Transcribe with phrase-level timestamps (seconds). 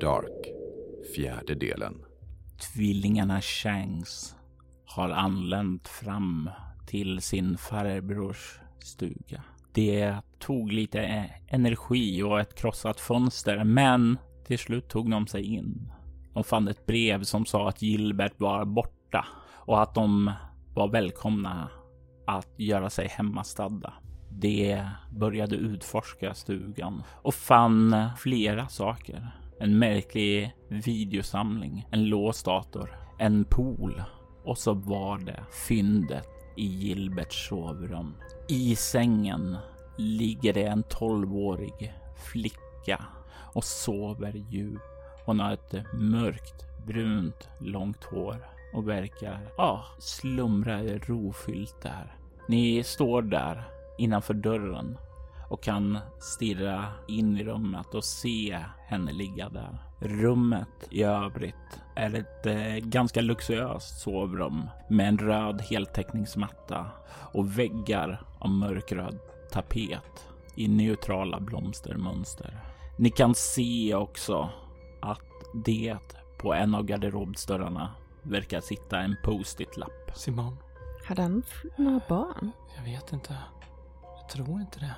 [0.00, 0.46] Dark
[1.14, 2.04] fjärde delen.
[2.74, 4.36] Tvillingarna Shanks
[4.84, 6.50] har anlänt fram
[6.86, 9.42] till sin farbrors stuga.
[9.72, 15.42] Det tog lite e- energi och ett krossat fönster, men till slut tog de sig
[15.42, 15.92] in.
[16.34, 20.32] De fann ett brev som sa att Gilbert var borta och att de
[20.74, 21.70] var välkomna
[22.26, 23.92] att göra sig hemmastadda.
[24.30, 29.32] De började utforska stugan och fann flera saker.
[29.60, 34.02] En märklig videosamling, en låsdator, en pool
[34.44, 38.14] och så var det fyndet i Gilberts sovrum.
[38.48, 39.56] I sängen
[39.98, 41.94] ligger det en tolvårig
[42.32, 43.04] flicka
[43.54, 44.82] och sover djupt.
[45.24, 52.16] Hon har ett mörkt brunt långt hår och verkar ah, slumra rofyllt där.
[52.48, 53.62] Ni står där
[53.98, 54.98] innanför dörren
[55.48, 59.78] och kan stirra in i rummet och se henne ligga där.
[60.00, 66.86] Rummet i övrigt är ett eh, ganska luxuöst sovrum med en röd heltäckningsmatta
[67.32, 69.18] och väggar av mörkröd
[69.52, 72.60] tapet i neutrala blomstermönster.
[72.98, 74.50] Ni kan se också
[75.02, 75.20] att
[75.64, 75.96] det
[76.38, 80.10] på en av garderobsdörrarna verkar sitta en post-it-lapp.
[80.14, 80.56] Simon,
[81.04, 81.42] Hade han
[81.76, 82.50] några barn?
[82.76, 83.36] jag vet inte.
[84.20, 84.94] Jag tror inte det.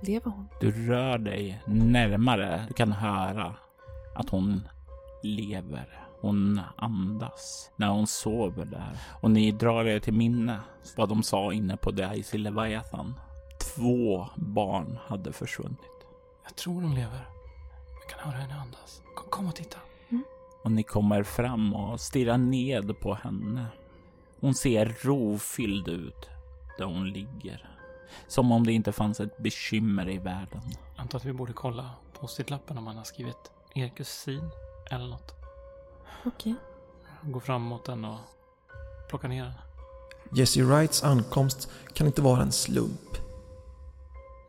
[0.00, 0.48] Lever hon?
[0.60, 2.64] Du rör dig närmare.
[2.68, 3.54] Du kan höra
[4.14, 4.68] att hon
[5.22, 6.04] lever.
[6.20, 8.98] Hon andas när hon sover där.
[9.20, 10.60] Och ni drar er till minne
[10.96, 13.14] vad de sa inne på The Icy Leviathan.
[13.74, 15.78] Två barn hade försvunnit.
[16.44, 17.28] Jag tror hon lever.
[18.00, 19.02] Jag kan höra henne andas.
[19.16, 19.78] Kom, kom och titta.
[20.64, 23.66] Och ni kommer fram och stirrar ned på henne.
[24.40, 26.30] Hon ser rofylld ut
[26.78, 27.77] där hon ligger.
[28.26, 30.60] Som om det inte fanns ett bekymmer i världen.
[30.96, 34.50] Antar att vi borde kolla post-it-lappen om han har skrivit er kusin
[34.90, 35.34] eller något.
[36.24, 36.54] Okej.
[37.22, 38.18] Gå fram mot den och
[39.08, 39.54] plocka ner den.
[40.38, 43.16] Jesse Wrights ankomst kan inte vara en slump.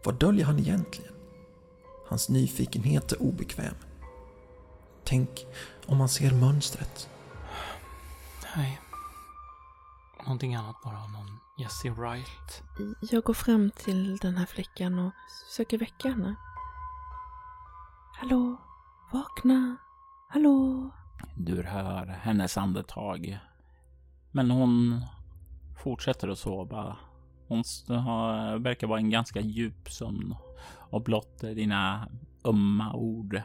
[0.03, 1.13] Vad döljer han egentligen?
[2.07, 3.75] Hans nyfikenhet är obekväm.
[5.03, 5.45] Tänk
[5.85, 7.09] om man ser mönstret.
[8.55, 8.79] Nej.
[10.29, 11.07] Någonting annat bara.
[11.07, 12.63] Någon Jesse Wright.
[13.01, 15.11] Jag går fram till den här flickan och
[15.49, 16.35] försöker väcka henne.
[18.13, 18.57] Hallå?
[19.11, 19.75] Vakna?
[20.29, 20.89] Hallå?
[21.37, 23.39] Du hör hennes andetag.
[24.31, 25.01] Men hon
[25.83, 26.97] fortsätter att sova.
[27.47, 30.35] Hon har, verkar vara en ganska djup sömn.
[30.89, 32.09] Och blott dina
[32.45, 33.41] ömma ord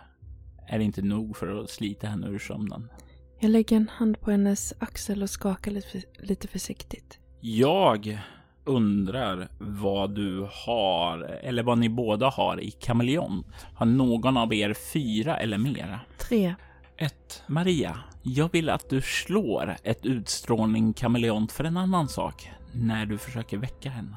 [0.67, 2.91] är inte nog för att slita henne ur sömnen.
[3.39, 7.19] Jag lägger en hand på hennes axel och skakar lite, lite försiktigt.
[7.41, 8.19] Jag
[8.65, 13.47] undrar vad du har, eller vad ni båda har i kameleont.
[13.75, 15.99] Har någon av er fyra eller mer?
[16.19, 16.55] Tre.
[16.97, 17.43] Ett.
[17.47, 23.19] Maria, jag vill att du slår ett utstrålning kameleont för en annan sak när du
[23.19, 24.17] försöker väcka henne.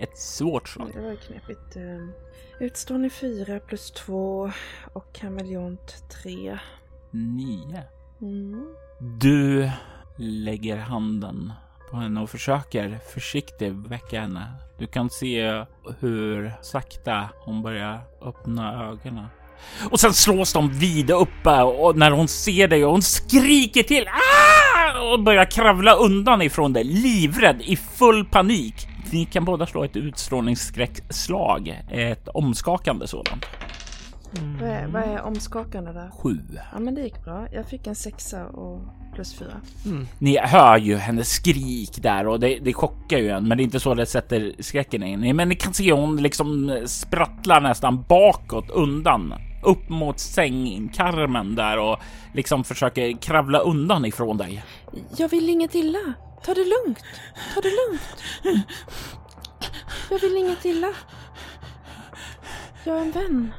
[0.00, 0.90] Ett svårt slag.
[0.94, 1.76] Det var knepigt.
[1.76, 2.08] eh.
[2.66, 4.50] Utstrålning fyra plus två
[4.94, 6.58] och kameleont tre.
[7.14, 7.82] Nio.
[8.22, 8.66] Mm.
[9.20, 9.70] Du
[10.18, 11.52] lägger handen
[11.90, 14.52] på henne och försöker försiktigt väcka henne.
[14.78, 15.64] Du kan se
[16.00, 19.26] hur sakta hon börjar öppna ögonen.
[19.90, 24.08] Och sen slås de vida uppe och när hon ser dig och hon skriker till
[24.08, 25.12] ah!
[25.12, 28.74] och börjar kravla undan ifrån dig, livrädd i full panik.
[29.12, 33.46] Ni kan båda slå ett utstrålningsskräckslag, ett omskakande sådant.
[34.60, 36.10] Vad, är, vad är omskakande där?
[36.10, 36.38] Sju.
[36.72, 37.46] Ja men det gick bra.
[37.52, 38.80] Jag fick en sexa och
[39.14, 39.60] plus fyra.
[40.18, 43.64] Ni hör ju hennes skrik där och det, det chockar ju en, men det är
[43.64, 45.32] inte så det sätter skräcken in i.
[45.32, 49.34] Men ni kan se hon liksom sprattlar nästan bakåt undan
[49.64, 51.98] upp mot sängkarmen där och
[52.34, 54.64] liksom försöker kravla undan ifrån dig.
[55.16, 56.12] Jag vill inget illa.
[56.44, 56.98] Ta det lugnt.
[57.54, 58.24] Ta det lugnt.
[60.10, 60.92] Jag vill inget illa.
[62.84, 63.52] Jag är en vän.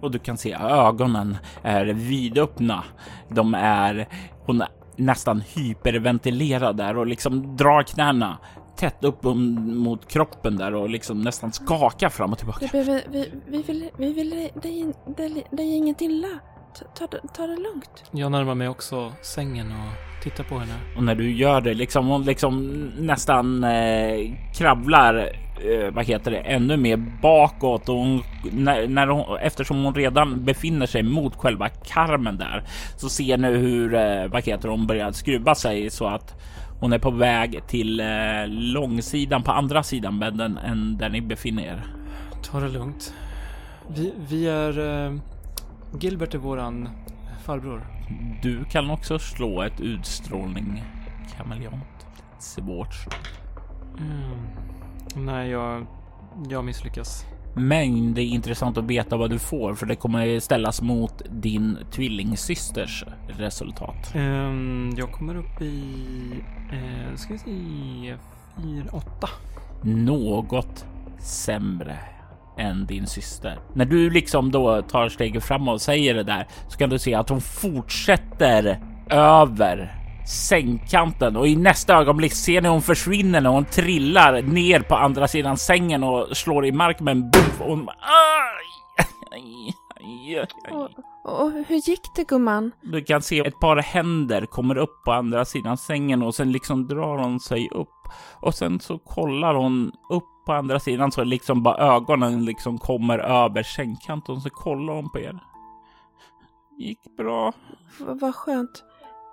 [0.00, 2.84] Och du kan se ögonen är vidöppna.
[3.28, 4.08] De är,
[4.46, 8.38] hon är nästan hyperventilerad där och liksom drar knäna
[8.76, 12.68] tätt upp mot kroppen där och liksom nästan skakar fram och tillbaka.
[12.72, 16.28] Vi, vi, vi, vi vill, vi vill dig, dig, dig inget illa.
[16.94, 18.04] Ta, ta, ta det lugnt.
[18.10, 20.72] Jag närmar mig också sängen och tittar på henne.
[20.96, 25.14] Och när du gör det, liksom hon liksom nästan eh, kravlar,
[25.64, 28.22] eh, vad heter det, ännu mer bakåt och hon,
[28.52, 32.62] när, när hon, eftersom hon redan befinner sig mot själva karmen där
[32.96, 36.34] så ser ni hur, eh, vad heter hon, börjar skruva sig så att
[36.80, 38.06] hon är på väg till eh,
[38.48, 41.84] långsidan på andra sidan bädden än där ni befinner er.
[42.42, 43.14] Ta det lugnt.
[43.88, 45.06] Vi, vi är...
[45.06, 45.14] Eh,
[46.00, 46.88] Gilbert är våran
[47.48, 47.86] farbror.
[48.42, 50.84] Du kan också slå ett utstrålning
[51.36, 52.06] kameleont.
[52.38, 52.94] Svårt.
[53.98, 55.26] Mm.
[55.26, 55.86] Nej, jag,
[56.48, 57.24] jag misslyckas.
[57.54, 61.78] Men det är intressant att veta vad du får för det kommer ställas mot din
[61.90, 64.14] tvillingsysters resultat.
[64.14, 65.92] Um, jag kommer upp i,
[66.72, 68.16] uh, ska vi se,
[68.62, 69.28] 4, 8.
[69.82, 70.86] Något
[71.18, 71.98] sämre
[72.58, 73.58] än din syster.
[73.74, 77.14] När du liksom då tar steget fram och säger det där så kan du se
[77.14, 79.94] att hon fortsätter över
[80.28, 85.28] sängkanten och i nästa ögonblick ser ni hon försvinner när hon trillar ner på andra
[85.28, 88.78] sidan sängen och slår i marken med en buff och hon aj.
[90.70, 90.90] Och,
[91.24, 92.72] och hur gick det gumman?
[92.82, 96.88] Du kan se ett par händer kommer upp på andra sidan sängen och sen liksom
[96.88, 97.88] drar hon sig upp
[98.40, 103.18] och sen så kollar hon upp på andra sidan så liksom bara ögonen liksom kommer
[103.18, 105.38] över sängkanten och så kollar hon på er.
[106.78, 107.52] Gick bra.
[108.00, 108.84] V vad skönt.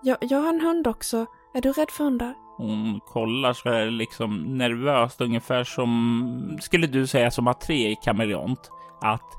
[0.04, 1.26] Jag, jag har en hund också.
[1.54, 2.34] Är du rädd för hundar?
[2.58, 7.96] Hon kollar så här liksom nervöst, ungefär som skulle du säga som att tre i
[7.96, 8.72] kameleont.
[9.02, 9.32] Att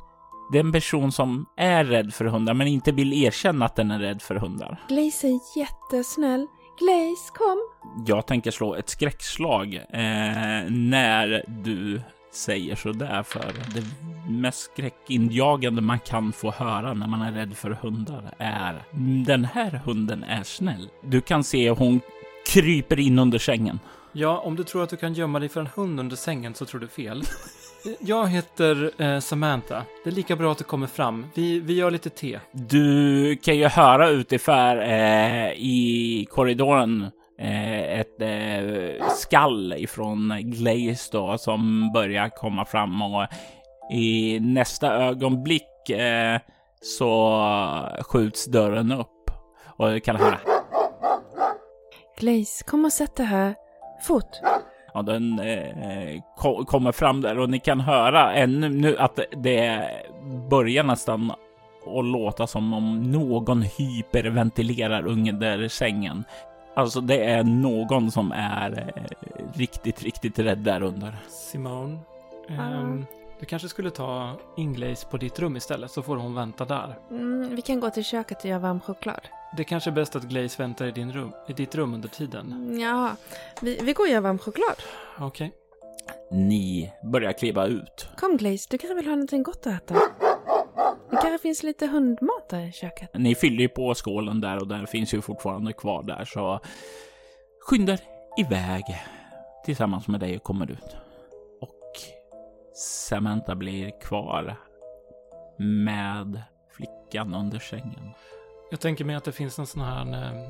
[0.52, 4.23] den person som är rädd för hundar men inte vill erkänna att den är rädd
[4.23, 4.81] för hundar.
[4.88, 6.46] Glaze är jättesnäll.
[6.78, 7.58] Glaze, kom!
[8.06, 12.00] Jag tänker slå ett skräckslag eh, när du
[12.32, 13.84] säger så där för det
[14.31, 18.84] mest skräckinjagande man kan få höra när man är rädd för hundar är
[19.26, 20.88] den här hunden är snäll.
[21.02, 22.00] Du kan se hon
[22.46, 23.81] kryper in under sängen.
[24.12, 26.64] Ja, om du tror att du kan gömma dig för en hund under sängen så
[26.64, 27.23] tror du fel.
[28.00, 29.83] Jag heter eh, Samantha.
[30.05, 31.27] Det är lika bra att du kommer fram.
[31.35, 32.41] Vi, vi gör lite te.
[32.53, 41.38] Du kan ju höra utifrån eh, i korridoren eh, ett eh, skall ifrån Glaze då
[41.38, 43.27] som börjar komma fram och
[43.93, 46.41] i nästa ögonblick eh,
[46.81, 47.43] så
[48.00, 49.31] skjuts dörren upp
[49.67, 50.38] och du kan höra.
[52.19, 53.55] Glaze, kom och sätt dig här.
[54.03, 54.31] Fort.
[54.96, 59.90] Ja, den eh, ko kommer fram där och ni kan höra ännu nu att det
[60.50, 66.25] börjar nästan att låta som om någon hyperventilerar under sängen.
[66.75, 69.02] Alltså det är någon som är eh,
[69.54, 71.16] riktigt, riktigt rädd där under.
[71.28, 71.99] Simone,
[72.49, 73.06] um,
[73.41, 76.99] du kanske skulle ta Inglaze på ditt rum istället så får hon vänta där.
[77.11, 79.21] Mm, vi kan gå till köket och göra varm choklad.
[79.56, 82.53] Det kanske är bäst att Glaze väntar i, din rum, i ditt rum under tiden.
[82.53, 83.17] Mm, ja,
[83.61, 84.77] vi, vi går och gör varm choklad.
[85.19, 85.27] Okej.
[85.27, 85.50] Okay.
[86.31, 88.09] Ni börjar kliva ut.
[88.16, 89.95] Kom Glaze, du kanske vill ha någonting gott att äta?
[91.11, 93.11] Det kanske finns lite hundmat där i köket.
[93.14, 96.61] Ni fyller ju på skålen där och den finns ju fortfarande kvar där så
[97.61, 97.99] skyndar
[98.38, 98.85] iväg
[99.64, 101.05] tillsammans med dig och kommer ut.
[102.76, 104.56] Samantha blir kvar
[105.59, 108.11] med flickan under sängen.
[108.71, 110.49] Jag tänker mig att det finns en sån här eh,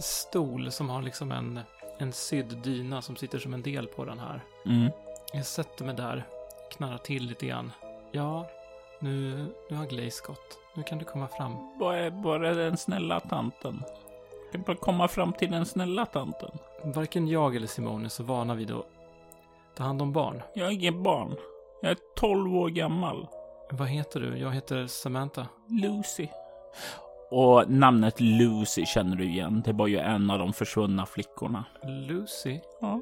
[0.00, 1.60] stol som har liksom en,
[1.98, 4.40] en sydd dyna som sitter som en del på den här.
[4.66, 4.90] Mm.
[5.32, 6.26] Jag sätter mig där,
[6.70, 7.72] knarrar till lite grann.
[8.12, 8.46] Ja,
[9.00, 10.58] nu, nu har Glaze gått.
[10.74, 11.78] Nu kan du komma fram.
[11.78, 13.82] Vad är bara den snälla tanten?
[14.44, 16.50] Jag kan bara komma fram till den snälla tanten.
[16.84, 18.86] Varken jag eller Simone är så vana vid att
[19.74, 20.42] ta hand om barn.
[20.54, 21.36] Jag är inget barn.
[21.80, 23.28] Jag är 12 år gammal.
[23.70, 24.38] Vad heter du?
[24.38, 25.46] Jag heter Samantha.
[25.68, 26.28] Lucy.
[27.30, 29.62] Och namnet Lucy känner du igen.
[29.64, 31.64] Det var ju en av de försvunna flickorna.
[31.84, 32.60] Lucy?
[32.80, 33.00] Ja.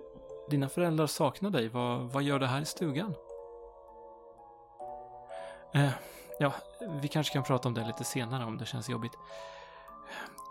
[0.50, 1.68] Dina föräldrar saknar dig.
[1.68, 3.14] Vad, vad gör du här i stugan?
[5.74, 5.90] Eh,
[6.38, 6.52] ja,
[7.00, 9.12] vi kanske kan prata om det lite senare om det känns jobbigt.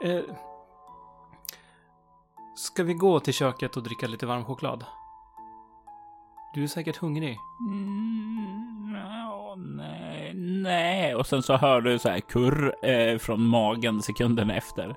[0.03, 0.21] Eh,
[2.55, 4.85] ska vi gå till köket och dricka lite varm choklad?
[6.53, 7.39] Du är säkert hungrig.
[7.59, 11.15] Mm, ja, nej, nej.
[11.15, 14.95] Och sen så hör du så här kurr eh, från magen sekunden efter.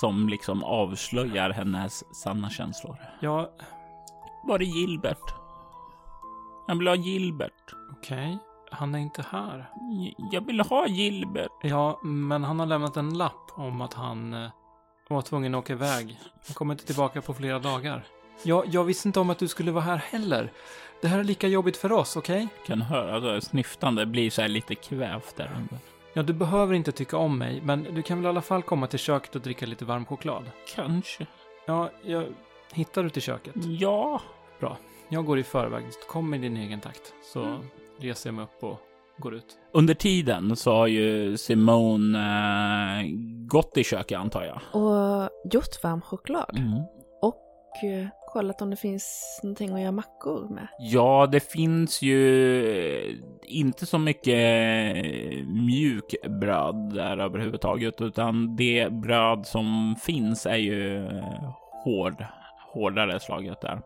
[0.00, 2.96] Som liksom avslöjar hennes sanna känslor.
[3.20, 3.50] Ja.
[4.44, 5.34] Var är Gilbert?
[6.66, 7.74] Jag vill ha Gilbert.
[7.98, 8.38] Okej.
[8.70, 9.70] Han är inte här.
[10.32, 11.52] Jag vill ha Gilbert.
[11.62, 14.50] Ja, men han har lämnat en lapp om att han eh,
[15.08, 16.20] var tvungen att åka iväg.
[16.46, 18.04] Han kommer inte tillbaka på flera dagar.
[18.42, 20.52] Ja, jag visste inte om att du skulle vara här heller.
[21.00, 22.48] Det här är lika jobbigt för oss, okej?
[22.66, 25.78] Kan höra det snyftande blir så här lite kvävt där under.
[26.12, 28.86] Ja, du behöver inte tycka om mig, men du kan väl i alla fall komma
[28.86, 30.44] till köket och dricka lite varm choklad?
[30.74, 31.26] Kanske.
[31.66, 32.24] Ja, jag
[32.72, 33.54] hittar du till köket.
[33.78, 34.20] Ja.
[35.08, 35.84] Jag går i förväg.
[36.08, 37.12] Kom i din egen takt.
[37.32, 37.60] Så Mm.
[38.00, 38.78] reser jag mig upp och
[39.18, 39.58] går ut.
[39.72, 42.18] Under tiden så har ju Simone
[43.00, 43.06] eh,
[43.46, 44.82] gått i köket antar jag.
[44.82, 46.56] Och gjort varm choklad.
[46.58, 46.72] Mm.
[47.22, 50.68] Och eh, kollat om det finns någonting att göra mackor med.
[50.78, 52.60] Ja, det finns ju
[53.10, 61.06] eh, inte så mycket eh, mjukbröd där överhuvudtaget, utan det bröd som finns är ju
[61.06, 61.54] eh,
[61.84, 62.24] hård,
[62.72, 63.80] hårdare slaget där.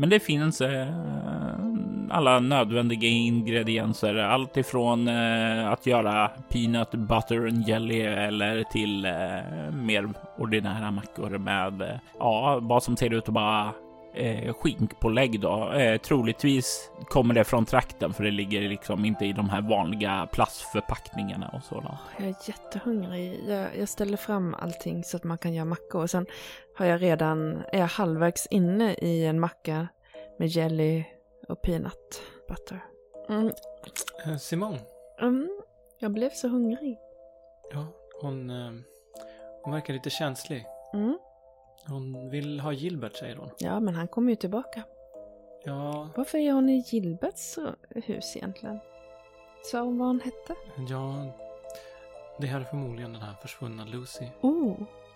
[0.00, 0.88] Men det finns eh,
[2.10, 9.72] alla nödvändiga ingredienser, allt ifrån eh, att göra peanut butter and jelly eller till eh,
[9.72, 11.88] mer ordinära mackor med eh,
[12.18, 13.72] ja, vad som ser ut att vara
[14.14, 15.72] eh, skinkpålägg då.
[15.72, 20.28] Eh, troligtvis kommer det från trakten för det ligger liksom inte i de här vanliga
[20.32, 21.98] plastförpackningarna och sådant.
[22.18, 23.40] Jag är jättehungrig.
[23.48, 26.02] Jag, jag ställer fram allting så att man kan göra mackor.
[26.02, 26.26] Och sen
[26.76, 29.88] har jag redan, är jag halvvägs inne i en macka
[30.38, 31.04] med jelly
[31.48, 32.84] och peanut butter.
[33.28, 33.50] Mm,
[34.26, 34.76] Eh, Simon.
[35.20, 35.48] mm,
[35.98, 36.98] jag blev så hungrig.
[37.72, 37.86] Ja,
[38.20, 38.72] hon, eh,
[39.62, 40.64] hon verkar lite känslig.
[40.94, 41.18] Mm,
[41.90, 43.50] Hon vill ha Gilbert, säger hon.
[43.58, 44.82] ja, men han kommer ju tillbaka.
[45.64, 47.58] Ja, Varför är hon i Gilberts
[47.90, 48.78] hus egentligen?
[49.64, 50.54] Sa hon vad hon hette?
[50.88, 51.24] ja.
[52.38, 54.26] Det här är förmodligen den här försvunna Lucy.
[54.40, 54.74] Oh,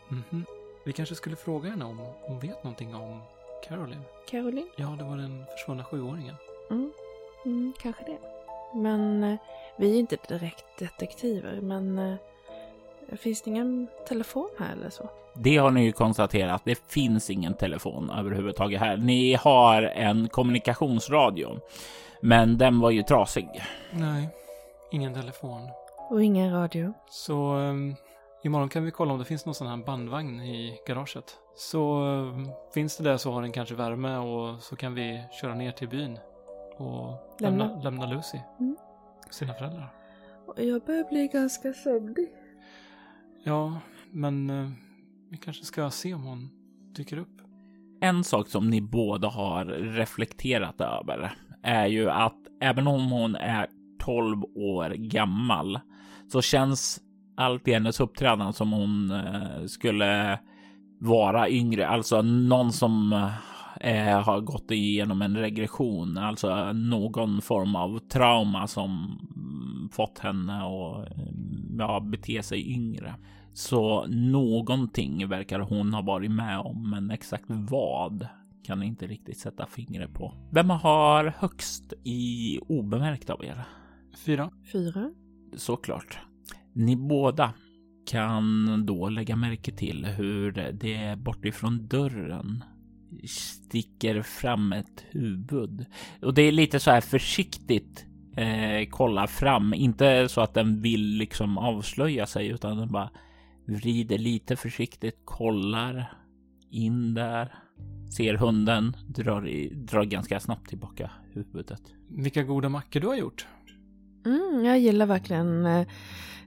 [0.09, 0.45] Mhm.
[0.87, 3.21] Vi kanske skulle fråga henne om hon vet någonting om
[3.69, 4.03] Caroline.
[4.29, 4.69] Caroline?
[4.77, 6.35] Ja, det var den försvunna sjuåringen.
[6.71, 6.93] Mm,
[7.45, 8.19] mm, kanske det.
[8.79, 9.37] Men eh,
[9.79, 12.15] vi är inte direkt detektiver, men eh,
[13.17, 15.11] finns det ingen telefon här eller så?
[15.35, 16.63] Det har ni ju konstaterat.
[16.65, 18.97] Det finns ingen telefon överhuvudtaget här.
[18.97, 21.61] Ni har en kommunikationsradio,
[22.21, 23.49] men den var ju trasig.
[23.91, 24.29] Nej,
[24.91, 25.69] ingen telefon.
[26.11, 26.93] Och ingen radio?
[27.11, 27.95] Så um,
[28.43, 31.37] imorgon kan vi kolla om det finns någon sån här bandvagn i garaget.
[31.57, 35.55] Så ehm, finns det där så har den kanske värme och så kan vi köra
[35.55, 36.19] ner till byn
[36.77, 37.83] och lämna, Lämna.
[37.83, 38.39] lämna Lucy.
[38.61, 38.77] Mm.
[39.31, 39.89] Sina föräldrar.
[40.57, 42.29] Jag börjar bli ganska sömnig.
[43.47, 44.71] Ja, men eh,
[45.31, 46.51] vi kanske ska se om hon
[46.97, 47.41] dyker upp.
[48.01, 51.33] En sak som ni båda har reflekterat över
[51.63, 53.67] är ju att även om hon är
[54.01, 55.81] 12 år gammal
[56.29, 57.01] så känns
[57.37, 60.39] allt i hennes uppträdande som hon eh, skulle
[61.01, 63.13] vara yngre, alltså någon som
[63.81, 69.19] eh, har gått igenom en regression, alltså någon form av trauma som
[69.93, 71.34] fått henne att eh,
[71.79, 73.15] ja, bete sig yngre.
[73.53, 78.29] Så någonting verkar hon ha varit med om, men exakt vad
[78.65, 80.35] kan ni inte riktigt sätta fingret på.
[80.53, 83.65] Vem har högst i obemärkt av er?
[84.27, 84.51] Fyra.
[84.73, 85.11] Fyra?
[85.57, 86.19] Såklart.
[86.73, 87.53] Ni båda
[88.07, 92.65] kan då lägga märke till hur det bortifrån dörren
[93.25, 95.87] sticker fram ett huvud.
[96.23, 101.17] Och det är lite så här försiktigt eh, kolla fram, inte så att den vill
[101.17, 103.11] liksom avslöja sig utan den bara
[103.67, 106.13] vrider lite försiktigt, kollar
[106.71, 107.55] in där,
[108.17, 111.83] ser hunden, drar, i, drar ganska snabbt tillbaka huvudet.
[112.09, 113.47] Vilka goda mackor du har gjort.
[114.27, 115.87] Mm, jag gillar verkligen eh,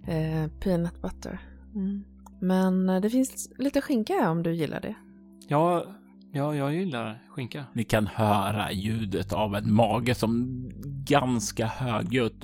[0.08, 1.40] eh, peanut butter.
[1.76, 2.04] Mm.
[2.42, 4.96] Men eh, det finns lite skinka om du gillar det.
[5.48, 5.86] Ja,
[6.38, 7.66] ja, jag gillar skinka.
[7.74, 10.62] Ni kan höra ljudet av en mage som
[11.06, 12.44] ganska högljutt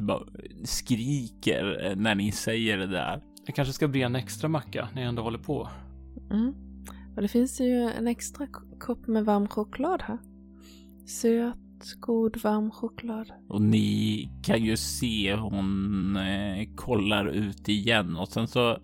[0.63, 3.23] skriker eh, när ni säger det där.
[3.45, 5.69] Jag kanske ska bre en extra macka när jag ändå håller på.
[6.31, 6.53] Mm.
[7.15, 8.47] Och det finns ju en extra
[8.79, 10.17] kopp med varm choklad här.
[11.05, 13.31] Söt, god varm choklad.
[13.49, 18.77] Och ni kan ju se hon eh, kollar ut igen och sen så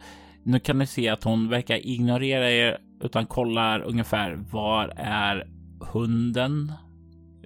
[0.44, 5.48] nu kan ni se att hon verkar ignorera er utan kollar ungefär var är
[5.79, 6.74] hunden?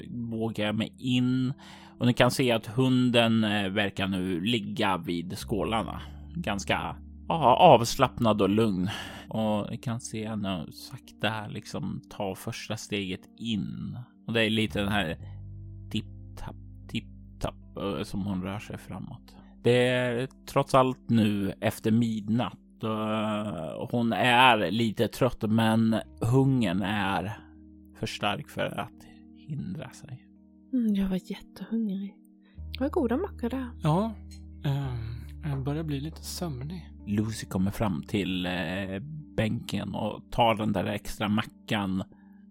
[0.10, 1.54] Vågar jag mig in?
[2.00, 6.02] Och ni kan se att hunden eh, verkar nu ligga vid skålarna.
[6.36, 6.96] Ganska
[7.28, 8.90] ja, avslappnad och lugn.
[9.30, 13.98] Och ni kan se henne sakta liksom ta första steget in.
[14.28, 15.18] Och det är lite den här
[15.92, 16.56] tipp-tapp,
[16.88, 19.36] tipp-tapp eh, som hon rör sig framåt.
[19.64, 22.63] Det är trots allt nu efter midnatt
[23.78, 27.38] och hon är lite trött, men hungern är
[28.00, 30.28] för stark för att hindra sig.
[30.74, 32.16] Mm, jag var jättehungrig.
[32.80, 33.70] Vad goda mackor där.
[33.84, 34.14] Ja,
[34.64, 36.90] ehm, jag börjar bli lite sömnig.
[37.06, 39.00] Lucy kommer fram till eh,
[39.36, 42.04] bänken och tar den där extra mackan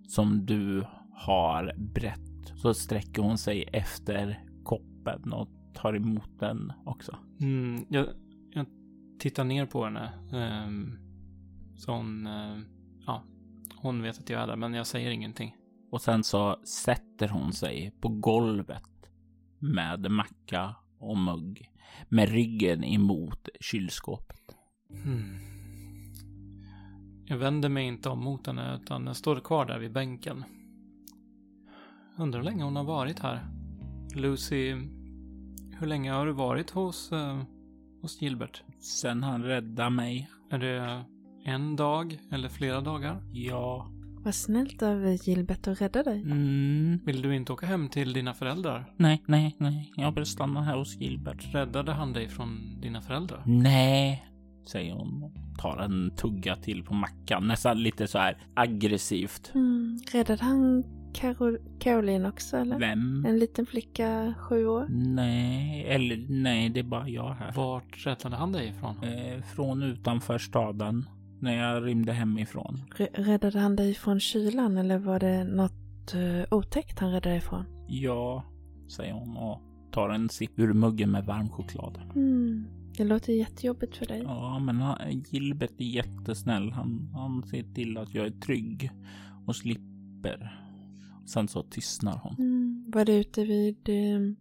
[0.08, 2.52] som du har brett.
[2.56, 7.16] Så sträcker hon sig efter koppen och tar emot den också.
[7.40, 8.06] Mm, jag
[9.22, 10.12] tittar ner på henne.
[10.32, 10.98] Um,
[11.76, 12.58] så hon, eh,
[13.06, 13.24] ja,
[13.76, 15.56] hon vet att jag är där, men jag säger ingenting.
[15.90, 19.10] Och sen så sätter hon sig på golvet
[19.58, 21.70] med macka och mugg
[22.08, 24.56] med ryggen emot kylskåpet.
[25.04, 25.38] Hmm.
[27.26, 30.44] Jag vänder mig inte om mot henne utan jag står kvar där vid bänken.
[32.18, 33.46] Undrar hur länge hon har varit här.
[34.14, 34.74] Lucy,
[35.78, 37.42] hur länge har du varit hos, eh,
[38.02, 38.62] hos Gilbert?
[38.80, 40.30] Sen han räddade mig.
[40.50, 41.04] Är det
[41.44, 43.22] en dag eller flera dagar?
[43.32, 43.90] Ja.
[44.24, 46.20] Vad snällt av Gilbert att rädda dig.
[46.22, 47.00] Mm.
[47.04, 48.92] Vill du inte åka hem till dina föräldrar?
[48.96, 49.92] Nej, nej, nej.
[49.96, 51.54] Jag vill stanna här hos Gilbert.
[51.54, 53.42] Räddade han dig från dina föräldrar?
[53.46, 54.26] Nej,
[54.66, 57.46] säger hon och tar en tugga till på mackan.
[57.46, 59.50] Nästan lite så här aggressivt.
[59.54, 59.98] Mm.
[60.12, 62.78] Räddade han Carol Caroline också eller?
[62.78, 63.24] Vem?
[63.26, 64.86] En liten flicka, sju år.
[64.90, 67.52] Nej, eller nej, det är bara jag här.
[67.52, 68.96] Vart räddade han dig ifrån?
[69.02, 71.06] Eh, från utanför staden.
[71.40, 72.82] När jag rymde hemifrån.
[72.98, 77.38] R räddade han dig från kylan eller var det något uh, otäckt han räddade dig
[77.38, 77.64] ifrån?
[77.88, 78.44] Ja,
[78.88, 79.60] säger hon och
[79.92, 82.00] tar en sipp ur muggen med varm choklad.
[82.14, 82.66] Mm.
[82.96, 84.22] Det låter jättejobbigt för dig.
[84.24, 86.72] Ja, men han, Gilbert är jättesnäll.
[86.72, 88.90] Han, han ser till att jag är trygg
[89.46, 90.61] och slipper.
[91.26, 92.36] Sen så tystnar hon.
[92.38, 92.84] Mm.
[92.88, 94.34] Var det ute vid uh,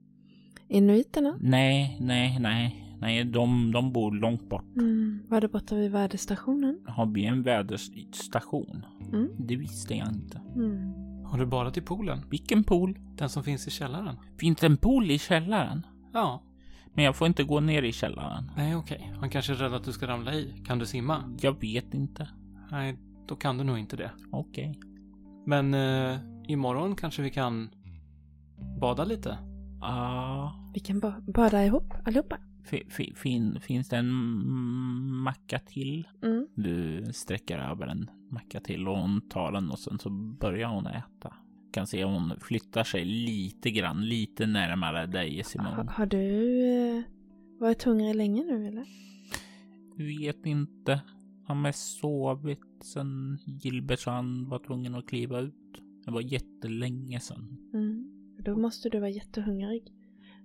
[0.68, 1.38] inuiterna?
[1.40, 2.88] Nej, nej, nej.
[3.02, 4.76] Nej, de, de bor långt bort.
[4.76, 5.24] Mm.
[5.28, 6.80] Var det borta vid väderstationen?
[6.88, 8.86] Har vi en väderstation?
[9.14, 9.30] Mm.
[9.40, 10.42] Det visste jag inte.
[10.56, 10.94] Mm.
[11.26, 12.20] Har du badat i poolen?
[12.30, 13.00] Vilken pool?
[13.16, 14.16] Den som finns i källaren?
[14.38, 15.86] Finns det en pool i källaren?
[16.14, 16.44] Ja.
[16.94, 18.52] Men jag får inte gå ner i källaren.
[18.58, 19.14] Nej, okej.
[19.20, 20.64] Han kanske är rädd att du ska ramla i.
[20.66, 21.38] Kan du simma?
[21.42, 22.28] Jag vet inte.
[22.72, 24.12] Nej, då kan du nog inte det.
[24.32, 24.80] Okej.
[25.46, 26.20] Men eh,
[26.52, 27.70] imorgon kanske vi kan
[28.82, 29.38] bada lite?
[29.82, 32.38] Ah, Vi kan ba bada ihop allihopa.
[32.90, 34.12] fi, fin, finns det en
[35.24, 36.08] macka till?
[36.24, 36.48] Mm.
[36.56, 40.10] Du sträcker över en macka till och hon tar den och sen så
[40.40, 41.34] börjar hon äta.
[41.74, 45.88] Kan se hon flyttar sig lite grann, lite närmare dig Ha, Simon.
[45.88, 46.62] har du
[46.98, 47.04] eh,
[47.60, 48.86] varit hungrig länge nu eller?
[49.98, 51.02] Vet inte.
[51.48, 55.54] Han har sovit sen Gilbert så han var tvungen att kliva ut.
[56.06, 57.58] Det var jättelänge sedan.
[57.74, 58.12] Mm.
[58.46, 59.84] Då måste du vara jättehungrig.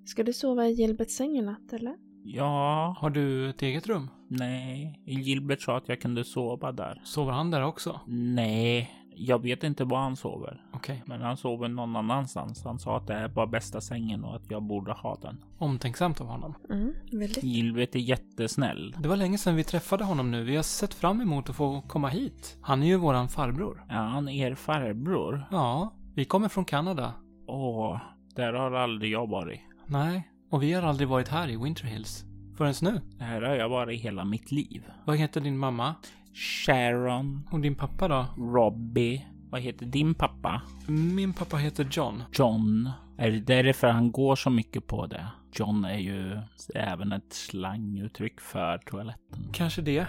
[0.05, 1.97] Ska du sova i Gilberts säng i natt eller?
[2.25, 4.11] Ja, Har du ett eget rum?
[4.29, 5.01] nej.
[5.05, 7.01] Gilbert sa att jag kunde sova där.
[7.05, 8.01] Sover han där också?
[8.07, 10.63] Nej, jag vet inte var han sover.
[10.73, 11.03] Okej.
[11.07, 12.65] Men han sover någon annanstans.
[12.65, 15.45] Han sa att det här var bästa sängen och att jag borde ha den.
[15.59, 16.55] Omtänksamt av honom.
[16.71, 17.45] Mm, väldigt.
[17.45, 18.95] Gilbert är jättesnäll.
[18.99, 20.45] Det var länge sedan vi träffade honom nu.
[20.45, 22.59] Vi har sett fram emot att få komma hit.
[22.61, 23.87] Han är ju våran farbror.
[23.89, 25.47] Ja, han är er farbror.
[25.51, 27.13] Ja, vi kommer från Kanada.
[27.47, 28.01] Åh,
[28.35, 29.61] där har aldrig jag varit.
[29.87, 32.25] Nej, och vi har aldrig varit här i Winter Hills.
[32.57, 33.01] Förrän nu.
[33.19, 34.83] Det här har jag varit hela mitt liv.
[35.05, 35.95] Vad heter din mamma?
[36.37, 38.27] Sharon, Och din pappa då?
[38.37, 39.27] Robbie.
[39.51, 40.63] Vad heter din pappa?
[40.87, 42.23] Min pappa heter John.
[42.33, 42.91] John.
[43.19, 45.27] Är det därför han går så mycket på det?
[45.53, 46.41] John är ju
[46.75, 49.49] även ett slanguttryck för toaletten.
[49.53, 50.07] Kanske det.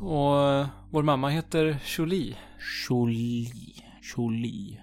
[0.00, 2.36] Och vår mamma heter Jolie.
[2.88, 3.52] Jolie.
[4.16, 4.80] Jolie.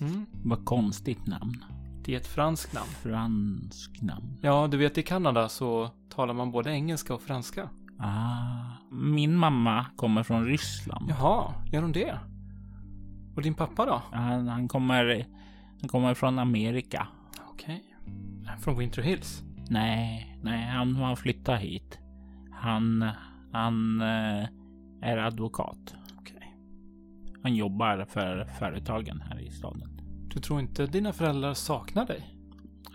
[0.00, 0.26] Mm.
[0.44, 1.64] Vad konstigt namn.
[2.04, 2.90] Det är ett franskt namn.
[3.02, 4.38] Fransk namn.
[4.40, 7.68] Ja, du vet i Kanada så talar man både engelska och franska.
[8.02, 8.62] Ah.
[8.90, 11.10] Min mamma kommer från Ryssland.
[11.10, 12.18] Jaha, gör de det?
[13.36, 14.02] Och din pappa då?
[14.12, 15.26] Han, han, kommer,
[15.80, 17.08] han kommer från Amerika.
[17.52, 17.82] Okej.
[18.60, 19.42] Från Winter Hills?
[19.70, 21.98] Nej, nej, han har flyttat hit.
[22.52, 23.10] Han,
[23.52, 24.46] han eh,
[25.00, 25.94] är advokat.
[26.18, 26.56] Okej.
[27.42, 30.00] Han jobbar för företagen här i staden.
[30.34, 32.34] Du tror inte dina föräldrar saknar dig?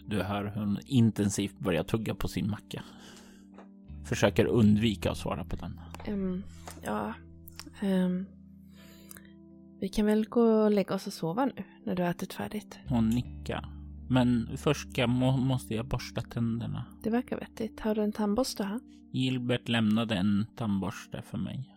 [0.06, 2.84] Du hör hur hon intensivt börjar tugga på sin macka.
[4.08, 5.80] Försöker undvika att svara på den.
[6.06, 6.44] Ehm,
[6.84, 7.14] ja.
[7.82, 8.26] ehm,
[9.80, 12.80] vi kan väl gå och lägga oss och sova nu när du har ätit färdigt.
[12.88, 13.70] Hon nickar.
[14.10, 16.86] Men först ska, må, måste jag borsta tänderna.
[17.04, 17.80] Det verkar vettigt.
[17.80, 18.80] Har du en tandborste här?
[19.12, 21.74] Gilbert lämnade en tandborste för mig.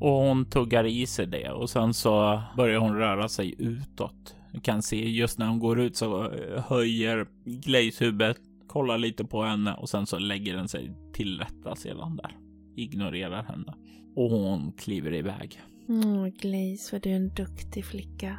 [0.00, 4.36] Och hon tuggar i sig det och sen så börjar hon röra sig utåt.
[4.52, 8.36] Du kan se just när hon går ut så eh, höjer Glaze huvudet,
[8.70, 12.38] kollar lite på henne och sen så lägger den sig till rätta sedan där.
[12.76, 13.74] Ignorerar henne.
[14.16, 15.60] Och hon kliver iväg.
[15.88, 18.36] Mm, Glaze, vad du är en duktig flicka.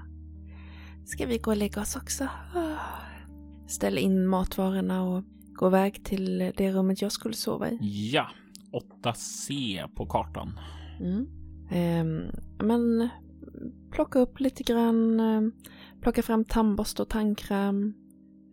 [1.05, 2.27] Ska vi gå och lägga oss också?
[3.67, 7.77] Ställer in matvarorna och går iväg till det rummet jag skulle sova i.
[8.13, 8.27] Ja,
[9.03, 10.59] 8C på kartan.
[10.99, 11.27] Mm.
[11.71, 12.23] Ehm,
[12.59, 13.09] men
[13.91, 15.41] plocka upp lite grann, eh,
[16.01, 17.93] plocka fram tandborste och tandkräm.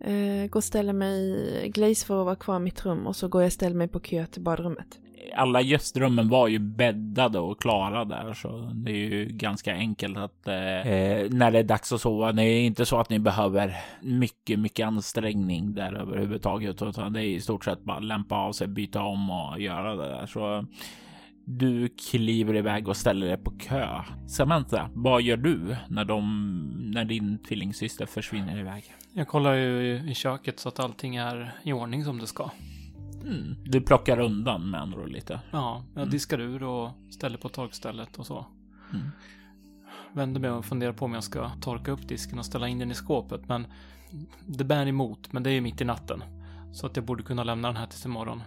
[0.01, 3.41] Eh, gå och ställa mig, Glaze får vara kvar i mitt rum och så går
[3.41, 4.99] jag och ställer mig på kö till badrummet.
[5.35, 10.47] Alla gästrummen var ju bäddade och klara där, så det är ju ganska enkelt att
[10.47, 12.31] eh, eh, när det är dags att sova.
[12.31, 17.25] Det är inte så att ni behöver mycket, mycket ansträngning där överhuvudtaget, utan det är
[17.25, 20.25] i stort sett bara lämpa av sig, byta om och göra det där.
[20.25, 20.65] Så
[21.51, 24.01] du kliver iväg och ställer dig på kö.
[24.27, 28.93] Samantha, vad gör du när, de, när din tvillingsyster försvinner iväg?
[29.13, 32.49] Jag kollar ju i köket så att allting är i ordning som det ska.
[33.23, 33.55] Mm.
[33.65, 35.39] Du plockar undan med andra lite.
[35.51, 36.11] Ja, jag Mm.
[36.11, 38.45] diskar ur och ställer på torkstället och så.
[38.93, 39.07] Mm.
[40.13, 42.91] Vänder mig och funderar på om jag ska torka upp disken och ställa in den
[42.91, 43.67] i skåpet, men
[44.45, 46.23] det bär emot, men det är ju mitt i natten.
[46.73, 48.41] Så att jag borde kunna lämna den här tills imorgon.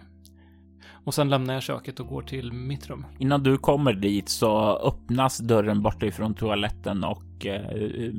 [0.89, 3.05] Och sen lämnar jag köket och går till mitt rum.
[3.19, 8.11] Innan du kommer dit så öppnas dörren bortifrån toaletten och eh,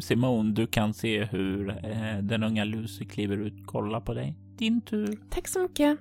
[0.00, 3.54] Simone, du kan se hur eh, den unga Lucy kliver ut.
[3.66, 4.34] Kolla på dig.
[4.58, 5.18] Din tur.
[5.30, 5.98] Tack så mycket.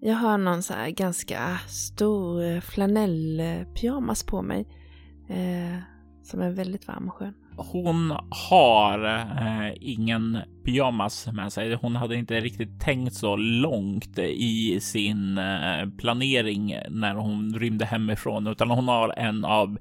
[0.00, 4.66] Jag har någon så här ganska stor eh, flanellpyjamas på mig.
[5.28, 5.78] Eh,
[6.22, 7.34] som är väldigt varm och skön.
[7.72, 11.74] Hon har eh, ingen pyjamas med sig.
[11.74, 18.46] Hon hade inte riktigt tänkt så långt i sin eh, planering när hon rymde hemifrån,
[18.46, 19.78] utan hon har en av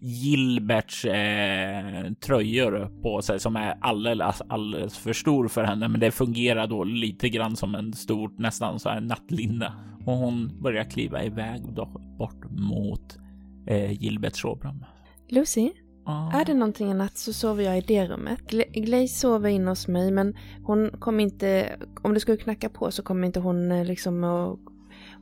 [0.00, 5.88] Gilberts eh, tröjor på sig som är alldeles, alldeles för stor för henne.
[5.88, 9.72] Men det fungerar då lite grann som en stor, nästan så här nattlinne.
[10.04, 11.84] Och hon börjar kliva iväg då,
[12.18, 13.18] bort mot
[13.66, 14.84] eh, Gilberts sovrum.
[15.28, 15.70] Lucy,
[16.08, 16.40] Ah.
[16.40, 18.40] är det någonting annat så sover jag i det rummet.
[18.48, 22.90] Gla- Glaze sover inne hos mig men hon kommer inte, om det skulle knacka på
[22.90, 24.58] så kommer inte hon eh, liksom att,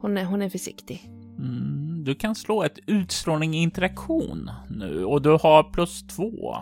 [0.01, 1.11] hon är, hon är försiktig.
[1.39, 6.55] Mm, du kan slå ett utstrålning interaktion nu och du har plus två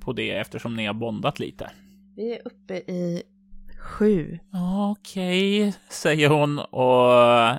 [0.00, 1.70] på det eftersom ni har bondat lite.
[2.16, 3.22] Vi är uppe i
[3.80, 4.38] sju.
[4.92, 7.58] Okej, säger hon och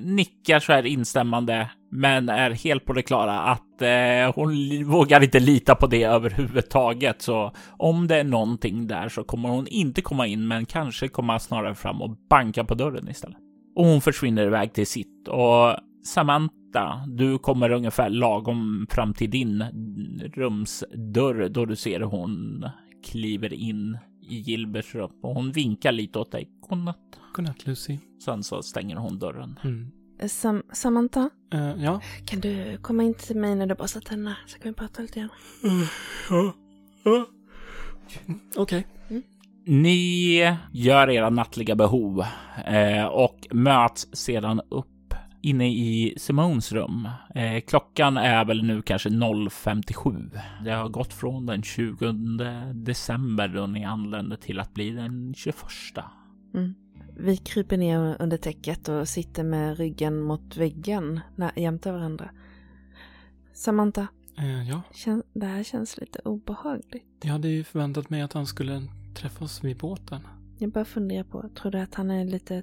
[0.00, 5.40] nickar så här instämmande, men är helt på det klara att eh, hon vågar inte
[5.40, 7.22] lita på det överhuvudtaget.
[7.22, 11.38] Så om det är någonting där så kommer hon inte komma in, men kanske komma
[11.38, 13.38] snarare fram och banka på dörren istället.
[13.76, 19.64] Och hon försvinner iväg till sitt och Samantha, du kommer ungefär lagom fram till din
[20.34, 22.64] rumsdörr då du ser hon
[23.10, 26.48] kliver in i Gilberts rum och hon vinkar lite åt dig.
[26.68, 26.98] Godnatt.
[27.34, 27.98] Godnatt Lucy.
[28.24, 29.58] Sen så stänger hon dörren.
[29.64, 29.90] Mm.
[30.20, 32.00] Eh, Sam Samantha, Eh, ja.
[32.24, 35.20] kan du komma in till mig när du borstar tänderna så kan vi prata lite
[35.20, 35.30] grann?
[36.30, 36.52] Ja.
[37.04, 37.26] ja.
[38.56, 38.86] Okej.
[39.66, 40.38] Ni
[40.72, 42.24] gör era nattliga behov
[42.66, 44.86] eh, och möts sedan upp
[45.40, 47.08] inne i Simons rum.
[47.34, 50.30] Eh, klockan är väl nu kanske 0.57.
[50.64, 52.12] Det har gått från den 20
[52.72, 55.56] december då ni anlände till att bli den 21.
[56.54, 56.74] Mm.
[57.16, 62.30] Vi kryper ner under täcket och sitter med ryggen mot väggen när, jämte varandra.
[63.54, 64.06] Samantha,
[64.38, 64.82] Eh, ja.
[64.92, 67.06] kän, det här känns lite obehagligt.
[67.22, 68.82] Jag hade ju förväntat mig att han skulle
[69.14, 70.20] träffa oss vid båten.
[70.58, 72.62] Jag bara funderar på, tror du att han är lite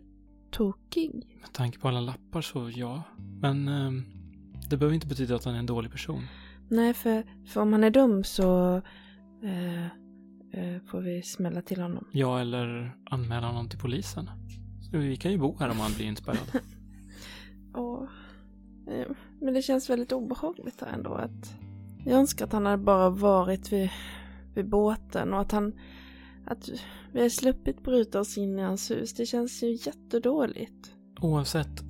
[0.56, 1.12] tokig?
[1.42, 3.04] Med tanke på alla lappar så ja.
[3.42, 3.92] Men eh,
[4.70, 6.24] det behöver inte betyda att han är en dålig person.
[6.70, 8.76] Nej, för, för om han är dum så
[9.44, 9.86] eh,
[10.52, 12.08] eh, får vi smälla till honom.
[12.12, 14.30] Ja, eller anmäla honom till polisen.
[14.92, 16.52] Så vi kan ju bo här om han blir inspärrad.
[17.76, 18.04] Åh.
[18.88, 19.08] Eh,
[19.42, 21.56] Men det känns väldigt obehagligt här ändå att
[22.06, 23.90] jag önskar att han hade bara varit vid,
[24.56, 25.74] vid båten och att han
[26.46, 26.70] att
[27.14, 29.14] vi har sluppit bryta oss in i hans hus.
[29.14, 30.92] Det känns ju jättedåligt.
[31.22, 31.84] Oavsett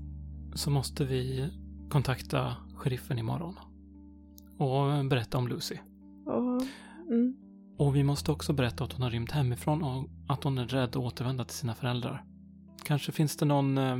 [0.53, 1.49] så måste vi
[1.89, 3.55] kontakta sheriffen imorgon.
[4.57, 5.75] Och berätta om Lucy.
[6.25, 6.61] Och,
[7.11, 7.35] mm,
[7.77, 10.83] Och vi måste också berätta att hon har rymt hemifrån och att hon är rädd
[10.89, 12.25] att återvända till sina föräldrar.
[12.83, 13.97] Kanske finns det någon eh,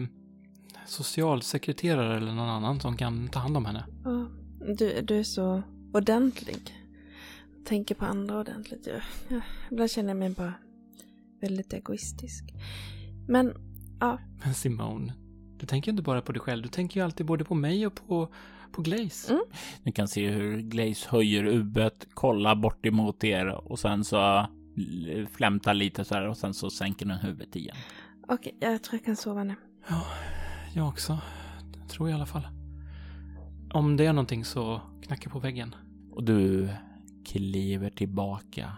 [0.86, 3.86] socialsekreterare eller någon annan som kan ta hand om henne.
[4.06, 4.28] och,
[4.78, 5.62] du, du är så
[5.94, 6.85] ordentlig.
[7.66, 8.88] Tänker på andra ordentligt.
[8.88, 10.54] Jag, jag, ibland känner jag mig bara
[11.42, 12.44] väldigt egoistisk.
[13.28, 13.54] Men,
[14.00, 15.14] ja, Men Simone,
[15.58, 16.64] du tänker inte bara på dig själv.
[16.64, 18.30] Du tänker ju alltid både på mig och på,
[18.72, 19.34] på Glaze.
[19.34, 19.44] Mm.
[19.84, 24.48] Ni kan se hur Glaze höjer huvudet, kollar bort emot er och sen så
[25.32, 27.76] flämtar lite så här och sen så sänker den huvudet igen.
[28.28, 29.56] okej, jag tror jag kan sova nu.
[29.90, 30.06] Ja,
[30.74, 31.18] jag också.
[31.90, 32.48] Tror jag i alla fall.
[33.74, 35.76] Om det är någonting så knacka på väggen.
[36.12, 36.70] Och du
[37.26, 38.72] kliver tillbaka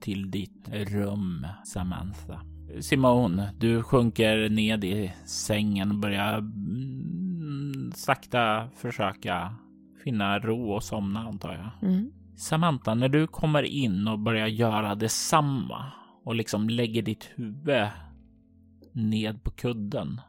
[0.00, 2.40] till ditt rum, Samantha.
[2.80, 9.54] Simon, du sjunker ned i sängen och börjar mm, sakta försöka
[10.04, 11.90] finna ro och somna antar jag.
[11.90, 12.12] Mm.
[12.36, 15.92] Samantha, när du kommer in och börjar göra detsamma
[16.24, 17.88] och liksom lägger ditt huvud
[18.92, 20.20] ned på kudden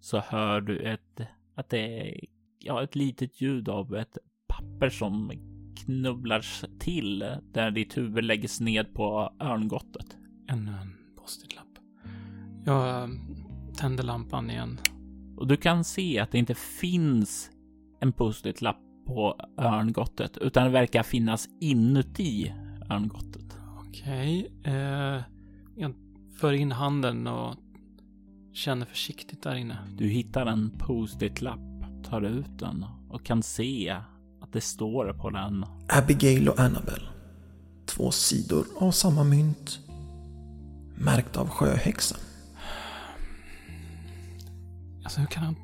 [0.00, 1.20] så hör du ett,
[1.54, 2.20] att det är
[2.58, 4.18] ja, ett litet ljud av ett
[4.48, 5.32] papper som
[5.84, 6.40] knubblar
[6.88, 10.16] till där ditt huvud läggs ned på örngottet.
[10.48, 11.66] Ännu en post-it-lapp.
[12.64, 13.08] Jag eh,
[13.76, 14.78] tänder lampan igen.
[15.36, 17.50] Och du kan se att det inte finns
[18.00, 22.52] en post-it-lapp på örngottet utan det verkar finnas inuti
[22.90, 23.58] örngottet.
[23.88, 24.52] Okej.
[24.64, 25.22] Eh,
[25.76, 25.94] jag
[26.40, 27.56] för in handen och
[28.52, 29.78] känner försiktigt där inne.
[29.96, 31.60] Du hittar en post-it-lapp,
[32.04, 33.96] tar ut den och kan se
[34.48, 35.64] att det står på den.
[35.88, 37.08] Abigail och Annabel.
[37.86, 39.80] Två sidor av samma mynt.
[40.94, 42.18] Märkt av sjöhäxan.
[45.04, 45.56] Alltså hur kan han...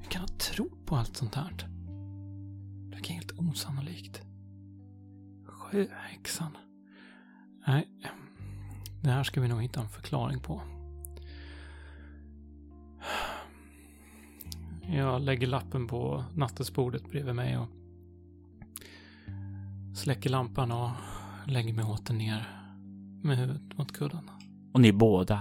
[0.00, 1.68] Hur kan han tro på allt sånt här?
[2.90, 4.20] Det verkar helt osannolikt.
[5.46, 6.56] Sjöhäxan.
[7.66, 7.88] Nej.
[9.02, 10.62] Det här ska vi nog hitta en förklaring på.
[14.82, 17.68] Jag lägger lappen på nattduksbordet bredvid mig och
[19.94, 20.90] släcker lampan och
[21.46, 22.48] lägger mig åter ner
[23.22, 24.30] med huvudet mot kudden.
[24.74, 25.40] Och ni båda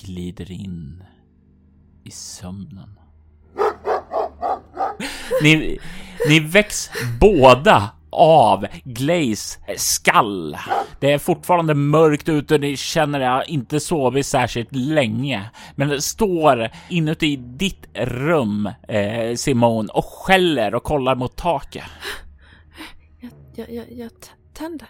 [0.00, 1.04] glider in
[2.04, 2.98] i sömnen.
[5.42, 5.78] Ni,
[6.28, 10.56] ni väcks båda av Glaze skall.
[11.00, 15.50] Det är fortfarande mörkt ute ni känner jag inte sovit särskilt länge.
[15.76, 21.84] Men det står inuti ditt rum, eh, Simon, och skäller och kollar mot taket.
[23.58, 24.10] Jag, jag, jag,
[24.52, 24.88] tänder.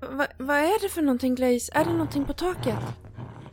[0.00, 1.72] Va, vad är det för någonting Glaze?
[1.74, 2.78] Är det någonting på taket?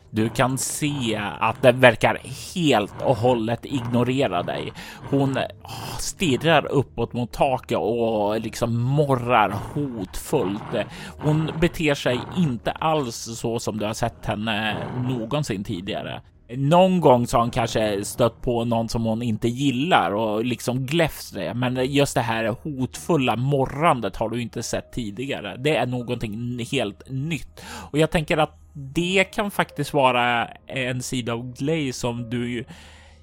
[0.10, 2.22] Du kan se att den verkar
[2.56, 4.74] helt och hållet ignorera dig.
[5.10, 10.88] Hon ah, stirrar uppåt mot taket och liksom morrar hotfullt.
[11.20, 16.22] Hon beter sig inte alls så som du har sett henne någonsin tidigare.
[16.50, 20.86] Någon gång så har hon kanske stött på någon som hon inte gillar och liksom
[20.86, 21.54] gläfst det.
[21.54, 25.56] Men just det här hotfulla morrandet har du inte sett tidigare.
[25.58, 31.34] Det är någonting helt nytt och jag tänker att det kan faktiskt vara en sida
[31.34, 32.66] av Glaze som du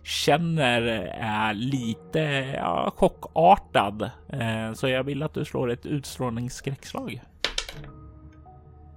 [0.03, 0.83] känner
[1.21, 2.19] är lite
[2.57, 4.03] ja, chockartad.
[4.29, 7.23] Eh, så jag vill att du slår ett utstrålningsskräckslag.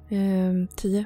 [0.09, 1.05] Ehm, tio.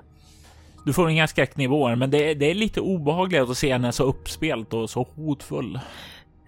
[0.89, 4.73] Du får inga skräcknivåer, men det, det är lite obehagligt att se henne så uppspelt
[4.73, 5.80] och så hotfull.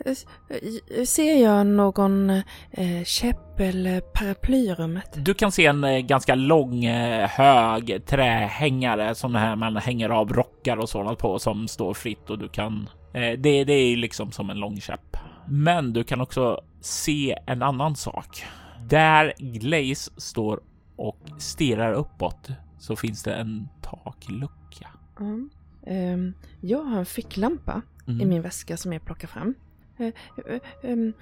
[0.05, 2.29] Eh, Ser jag någon
[2.71, 5.09] eh, käpp eller paraply i rummet?
[5.15, 10.33] Du kan se en eh, ganska lång eh, hög trähängare som här man hänger av
[10.33, 12.89] rockar och sådant på som står fritt och du kan.
[13.13, 15.17] Eh, det, det är liksom som en lång käpp.
[15.47, 18.43] Men du kan också se en annan sak.
[18.89, 20.59] Där Glaze står
[20.95, 22.49] och stirrar uppåt
[22.81, 24.87] så finns det en taklucka.
[25.19, 25.49] Mm.
[25.87, 28.29] Ehm, jag har en ficklampa i Mm.
[28.29, 29.53] min väska som jag plockar fram.
[29.97, 30.59] Eh, eh,
[30.91, 31.13] ehm,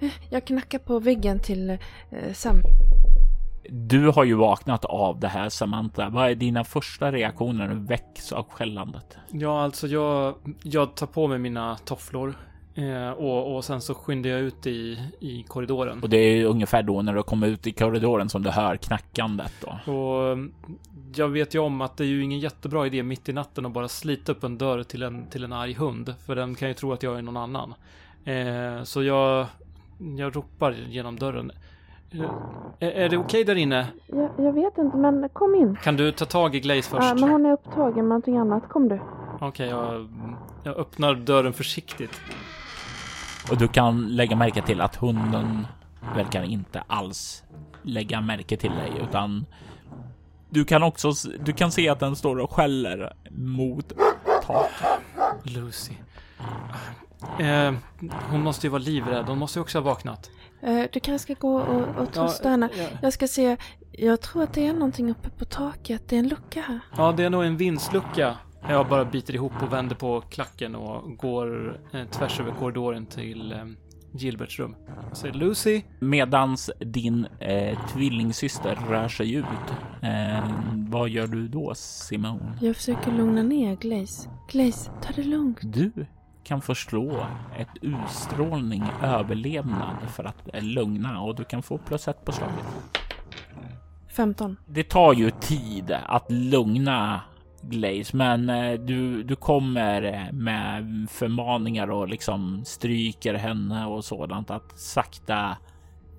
[0.00, 2.56] eh, jag knackar på väggen till eh, Sam.
[3.70, 6.08] Du har ju vaknat av det här Samantha.
[6.08, 9.16] Vad är dina första reaktioner när du väcks av skällandet?
[9.30, 12.34] Ja, alltså jag, jag tar på mig mina tofflor.
[12.74, 16.02] Eh, och, och sen så skyndar jag ut i, i korridoren.
[16.02, 19.52] Och det är ungefär då när du kommer ut i korridoren som du hör knackandet
[19.60, 19.92] då.
[19.92, 20.52] Och mm,
[21.14, 23.72] jag vet ju om att det är ju ingen jättebra idé mitt i natten att
[23.72, 26.14] bara slita upp en dörr till en, till en arg hund.
[26.26, 27.74] För den kan ju tro att jag är någon annan.
[28.24, 29.46] Eh, så jag,
[30.18, 31.52] jag ropar genom dörren.
[32.10, 32.20] Eh,
[32.78, 33.86] är, är det okej där inne?
[34.06, 35.76] Jag, jag vet inte, men kom in.
[35.82, 37.02] Kan du ta tag i Glaze först?
[37.02, 38.68] Ja, men hon är upptagen med någonting annat.
[38.68, 39.00] Kom du.
[39.40, 40.08] Okej, jag,
[40.62, 42.20] jag öppnar dörren försiktigt.
[43.50, 45.66] Och du kan lägga märke till att hunden
[46.16, 47.44] verkar inte alls
[47.82, 49.46] lägga märke till dig utan
[50.50, 51.12] du kan också
[51.44, 53.92] du kan se att den står och skäller mot
[54.46, 55.00] taket.
[55.42, 55.92] Lucy.
[57.38, 57.72] Eh,
[58.30, 59.24] hon måste ju vara livrädd.
[59.26, 60.30] Hon måste ju också ha vaknat.
[60.62, 62.68] Eh, du kanske ska gå och, och trösta henne.
[62.78, 62.86] ja.
[63.02, 63.56] Jag ska se.
[63.92, 66.08] Jag tror att det är någonting uppe på taket.
[66.08, 66.80] Det är en lucka här.
[66.96, 68.36] Ja, det är nog en vindslucka.
[68.68, 73.52] Jag bara biter ihop och vänder på klacken och går eh, tvärs över korridoren till
[73.52, 73.58] eh,
[74.12, 74.76] Gilberts rum.
[75.08, 75.82] Jag säger Lucy.
[76.00, 79.44] Medans din eh, tvillingsyster rör sig ut.
[80.02, 80.44] Eh,
[80.88, 82.56] vad gör du då Simon?
[82.60, 84.30] Jag försöker lugna ner Glaze.
[84.52, 85.58] Glaze, ta det lugnt.
[85.62, 85.92] Du
[86.44, 87.26] kan förslå
[87.58, 92.64] ett utstrålning överlevnad för att eh, lugna och du kan få plus ett på slaget.
[94.16, 94.56] 15.
[94.66, 97.20] Det tar ju tid att lugna
[97.70, 104.50] Glaze, men eh, du, du kommer eh, med förmaningar och liksom stryker henne och sådant
[104.50, 105.56] att sakta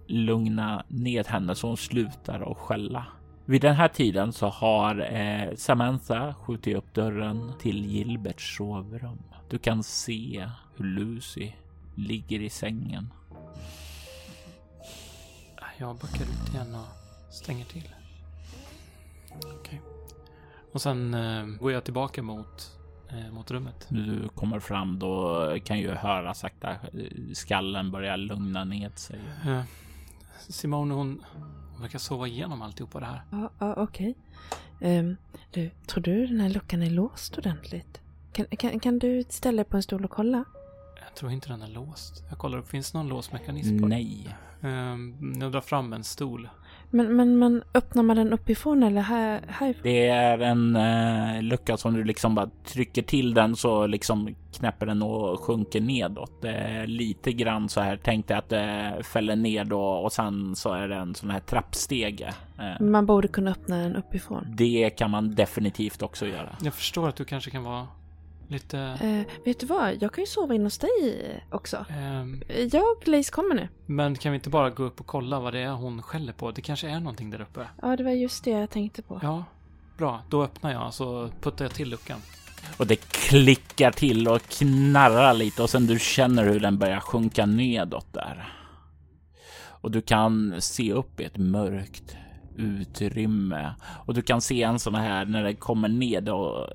[0.08, 3.06] lugna ned henne så hon slutar att skälla.
[3.46, 9.24] Vid den här tiden så har eh, Samantha skjutit upp dörren till Gilberts sovrum.
[9.50, 11.52] Du kan se hur Lucy
[11.96, 13.14] ligger i sängen.
[15.78, 17.90] Jag backar ut igen och stänger till.
[19.60, 19.82] Okej.
[20.76, 23.88] Och sen eh, går jag tillbaka mot, eh, mot rummet.
[23.90, 26.78] Du kommer fram då kan ju höra sakta eh,
[27.34, 29.20] skallen börja lugna ned sig.
[29.46, 29.62] Eh,
[30.38, 31.24] Simone, hon,
[31.74, 33.22] hon verkar sova igenom alltihopa det här.
[33.32, 34.16] Ja, ja okej.
[34.82, 35.18] Ehm,
[35.52, 38.02] du, tror du den här luckan är låst ordentligt?
[38.32, 40.44] Kan, kan, kan du ställa dig på en stol och kolla?
[41.06, 42.24] Jag tror inte den är låst.
[42.30, 43.90] Jag kollar upp, finns det någon låsmekanism på den?
[43.90, 44.36] Nej,
[44.66, 46.50] Um, jag drar fram en stol.
[46.90, 49.84] Men, men, men öppnar man den uppifrån eller här, härifrån?
[49.84, 54.86] det är en eh, lucka som du liksom bara trycker till den så liksom knäpper
[54.86, 56.44] den och sjunker nedåt.
[56.46, 58.00] Är lite grann så här.
[58.04, 61.40] Tänk dig att det fäller ner då och sen så är det en sån här
[61.40, 62.34] trappstege.
[62.60, 64.46] Eh, Man borde kunna öppna den uppifrån.
[64.58, 66.56] det kan man definitivt också göra.
[66.64, 67.88] Jag förstår att du kanske kan vara
[68.48, 68.80] lite...
[68.80, 70.02] Eh, vet du vad?
[70.04, 71.86] Jag kan ju sova in hos dig också.
[71.90, 73.68] ehm, Jag och Lace kommer nu.
[73.86, 76.52] men kan vi inte bara gå upp och kolla vad det är hon skäller på?
[76.52, 77.68] Det kanske är någonting där uppe.
[77.82, 79.20] Ja, det var just det jag tänkte på.
[79.24, 79.44] Ja,
[79.98, 80.22] bra.
[80.30, 82.20] Då öppnar jag så puttar jag till luckan.
[82.78, 87.46] Och det klickar till och knarrar lite och sen du känner hur den börjar sjunka
[87.46, 88.54] nedåt där.
[89.82, 92.16] Och du kan se upp i ett mörkt
[92.56, 93.74] utrymme
[94.06, 96.68] och du kan se en sån här när det kommer ned och,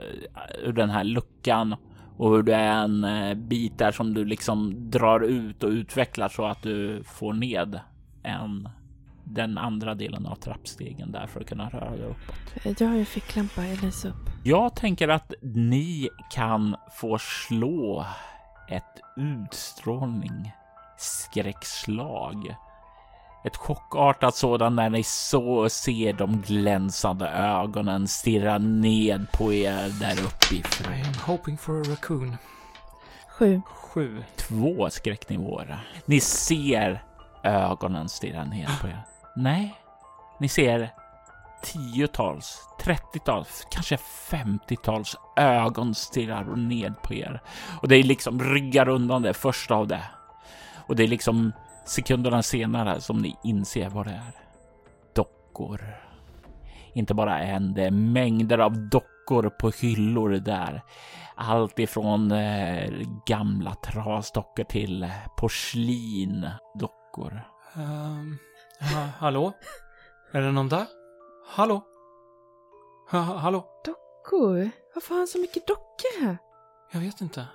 [0.62, 1.77] ur den här luckan
[2.16, 6.29] och hur det är en eh, bit där som du liksom drar ut och utvecklar
[6.29, 7.81] så att du får ned
[8.23, 8.69] en
[9.25, 12.81] den andra delen av trappstegen där för att kunna röra dig uppåt.
[12.81, 14.31] Jag har ju ficklampa, jag läser upp.
[14.45, 18.07] Jag tänker att ni kan få slå
[18.69, 20.53] ett utstrålning
[20.99, 22.55] skräckslag.
[23.44, 30.14] Ett chockartat sådan när ni så ser de glänsande ögonen stirra ned på er där
[30.14, 30.92] I uppifrån.
[30.92, 32.37] am hoping for a raccoon.
[33.29, 33.61] Sju.
[33.66, 34.22] Sju.
[34.37, 35.81] Två skräcknivåer.
[36.07, 37.03] Ni ser
[37.42, 39.03] ögonen stirra ner på er.
[39.37, 39.74] Nej,
[40.40, 40.90] ni ser
[41.62, 47.40] tiotals, trettiotals, kanske femtiotals ögon stirrar ned på er.
[47.83, 50.03] Och det är liksom ryggar undan det första av det.
[50.87, 51.53] Och det är liksom
[51.90, 54.33] sekunderna senare som ni inser vad det är.
[55.14, 55.81] Dockor.
[56.92, 60.83] Inte bara en, det är mängder av dockor på hyllor där.
[61.35, 62.90] Allt ifrån eh,
[63.26, 67.42] gamla trasdockor till eh, porslin-dockor.
[67.76, 68.38] Um,
[68.81, 69.53] ha, hallå?
[70.33, 70.87] Är det någon där?
[71.46, 71.83] Hallå?
[73.11, 73.64] Ha, ha, hallå?
[73.85, 74.70] Dockor?
[74.94, 76.38] Varför har han så mycket dockor här?
[76.92, 77.46] Jag vet inte.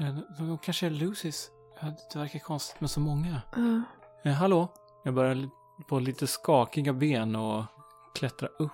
[0.00, 1.50] Eh, De kanske är Lucys.
[1.80, 3.42] Det verkar konstigt med så många.
[3.56, 3.82] Ja.
[4.30, 4.68] Eh, hallå?
[5.04, 5.48] Jag börjar
[5.88, 7.64] på lite skakiga ben och
[8.14, 8.72] klättra upp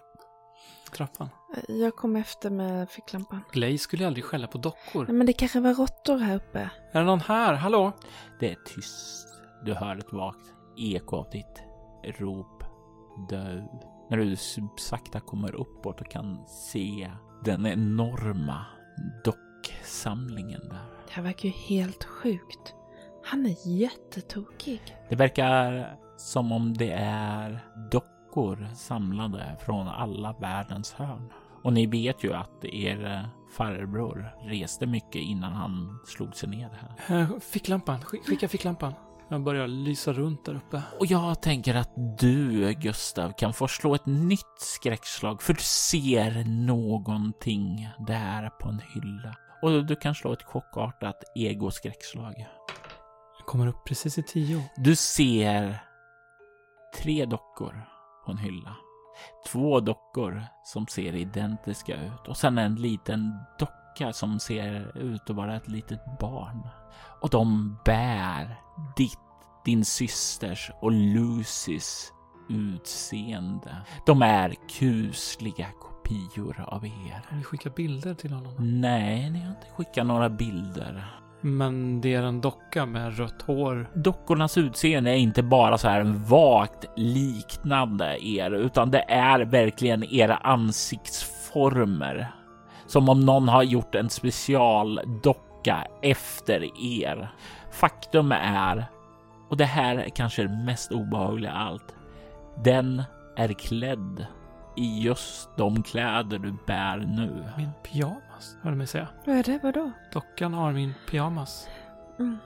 [0.96, 1.28] trappan.
[1.68, 3.40] jag kom efter med ficklampan.
[3.52, 5.04] Glaze skulle aldrig skälla på dockor.
[5.04, 6.70] Nej, men det kanske var råttor här uppe.
[6.92, 7.54] Är det någon här?
[7.54, 7.92] Hallå?
[8.40, 9.28] Det är tyst.
[9.64, 11.62] Du hör ett vagt eko av ditt
[12.18, 12.64] rop
[13.28, 13.62] dö.
[14.10, 14.36] När du
[14.76, 17.10] sakta kommer uppåt och kan se
[17.44, 18.66] den enorma
[19.24, 20.84] docksamlingen där.
[21.06, 22.74] Det här verkar ju helt sjukt.
[23.24, 24.80] Han är jättetokig.
[25.08, 31.32] Det verkar som om det är dockor samlade från alla världens hörn.
[31.62, 36.70] Och ni vet ju att er farbror reste mycket innan han slog sig ner
[37.06, 37.20] här.
[37.20, 38.00] Eh, Ficklampan.
[38.00, 38.94] Sk- Skicka ficklampan.
[39.28, 40.82] Jag börjar lysa runt där uppe.
[41.00, 46.44] Och jag tänker att du, Gustav, kan få slå ett nytt skräckslag för du ser
[46.66, 49.34] någonting där på en hylla.
[49.62, 52.46] Och du kan slå ett chockartat egoskräckslag.
[53.44, 54.70] Jag kommer upp precis i tio.
[54.76, 55.84] Du ser
[57.02, 57.88] tre dockor
[58.24, 58.76] på en hylla.
[59.46, 65.36] Två dockor som ser identiska ut och sen en liten docka som ser ut att
[65.36, 66.68] vara ett litet barn.
[67.20, 68.56] Och de bär
[68.96, 69.18] ditt,
[69.64, 72.12] din systers och Lucys
[72.48, 73.76] utseende.
[74.06, 77.26] De är kusliga kopior av er.
[77.28, 78.80] Kan vi skicka bilder till honom?
[78.80, 81.23] Nej, ni har inte skickat några bilder.
[81.46, 83.90] Men det är en docka med rött hår.
[83.94, 90.36] Dockornas utseende är inte bara så här vagt liknande er, utan det är verkligen era
[90.36, 92.34] ansiktsformer.
[92.86, 97.32] Som om någon har gjort en specialdocka efter er.
[97.72, 98.86] Faktum är,
[99.48, 101.94] och det här är kanske det mest obehagliga av allt,
[102.64, 103.02] den
[103.36, 104.26] är klädd
[104.76, 107.44] i just de kläder du bär nu.
[107.56, 108.23] Min pyjamas,
[108.62, 109.08] hör du mig säga.
[109.26, 109.58] Vad är det?
[109.62, 109.90] Vadå?
[110.12, 111.68] Dockan har min pyjamas.
[112.18, 112.38] Mm.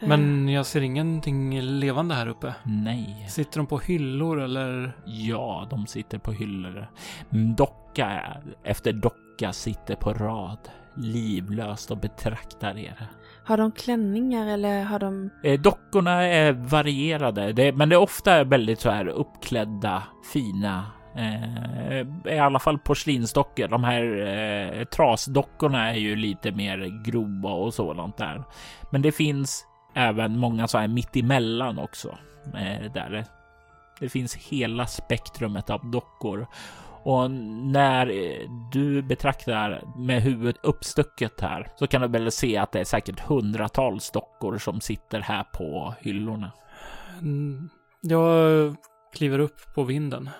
[0.00, 2.54] Eh, Men jag ser ingenting levande här uppe.
[2.64, 3.26] Nej.
[3.30, 4.96] Sitter de på hyllor eller?
[5.04, 6.90] Ja, de sitter på hyllor.
[7.56, 8.22] Docka
[8.64, 10.58] efter docka sitter på rad,
[10.94, 13.06] livlöst och betraktar er.
[13.44, 15.30] Har de klänningar eller har de...
[15.42, 20.02] Eh, dockorna är varierade, men det är ofta väldigt så här uppklädda,
[20.32, 20.84] fina.
[21.16, 23.68] Eh, I alla fall porslinsdockor.
[23.68, 28.44] De här eh, trasdockorna är ju lite mer grova och sådant där.
[28.90, 32.18] Men det finns även många så här mittemellan också.
[32.54, 33.24] Eh, där
[34.00, 36.46] det finns hela spektrumet av dockor.
[37.02, 42.72] Och när eh, du betraktar med huvudet uppstucket här så kan du väl se att
[42.72, 46.52] det är säkert hundratals dockor som sitter här på hyllorna.
[47.20, 47.68] Mm,
[48.00, 48.76] jag
[49.14, 50.30] kliver upp på vinden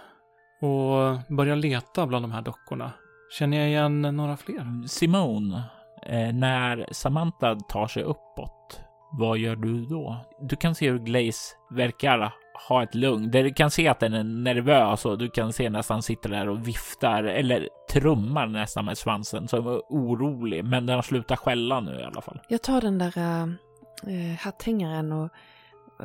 [0.61, 2.92] och börjar leta bland de här dockorna.
[3.38, 4.88] Känner jag igen några fler?
[4.88, 5.62] Simone,
[6.02, 8.80] eh, när Samantha tar sig uppåt,
[9.12, 10.16] vad gör du då?
[10.40, 12.32] Du kan se hur Glaze verkar
[12.68, 13.30] ha ett lugn.
[13.30, 16.68] Du kan se att den är nervös och du kan se nästan sitter där och
[16.68, 20.64] viftar eller trummar nästan med svansen som är orolig.
[20.64, 22.40] Men den har slutat skälla nu i alla fall.
[22.48, 25.30] Jag tar den där äh, hatthängaren och,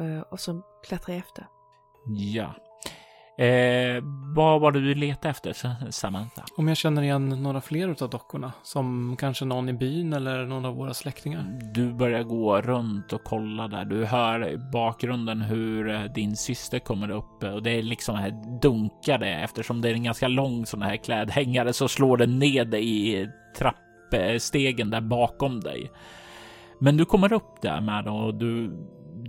[0.02, 1.46] eh, och så klättrar jag efter.
[2.06, 2.56] Ja.
[3.42, 4.04] Eh,
[4.36, 6.44] vad var det du letade efter, Samantha?
[6.58, 8.54] Om jag känner igen några fler utav dockorna.
[8.64, 11.60] Som kanske någon i byn eller någon av våra släktingar.
[11.74, 13.86] Du börjar gå runt och kolla där.
[13.86, 18.60] Du hör i bakgrunden hur eh, din syster kommer upp och det är liksom här
[18.62, 23.10] dunkade eftersom det är en ganska lång sån här klädhängare så slår den ned dig
[23.10, 25.92] i trappstegen där bakom dig.
[26.80, 28.72] Men du kommer upp där med och du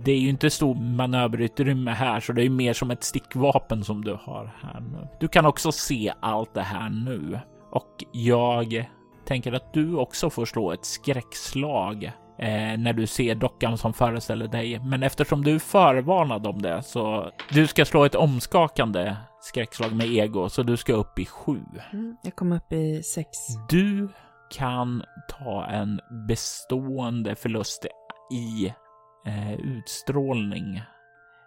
[0.05, 4.03] det är ju inte stor manöverutrymme här, så det är mer som ett stickvapen som
[4.03, 5.07] du har här nu.
[5.19, 7.39] Du kan också se allt det här nu
[7.71, 8.89] och jag
[9.25, 12.03] tänker att du också får slå ett skräckslag
[12.39, 14.79] eh, när du ser dockan som föreställer dig.
[14.79, 20.07] Men eftersom du är förvarnad om det så du ska slå ett omskakande skräckslag med
[20.07, 21.59] ego, så du ska upp i sju.
[21.93, 22.17] Mm.
[22.23, 23.29] Jag kommer upp i sex.
[23.69, 24.09] Du
[24.51, 27.85] kan ta en bestående förlust
[28.33, 28.73] i
[29.25, 30.81] eh, utstrålning.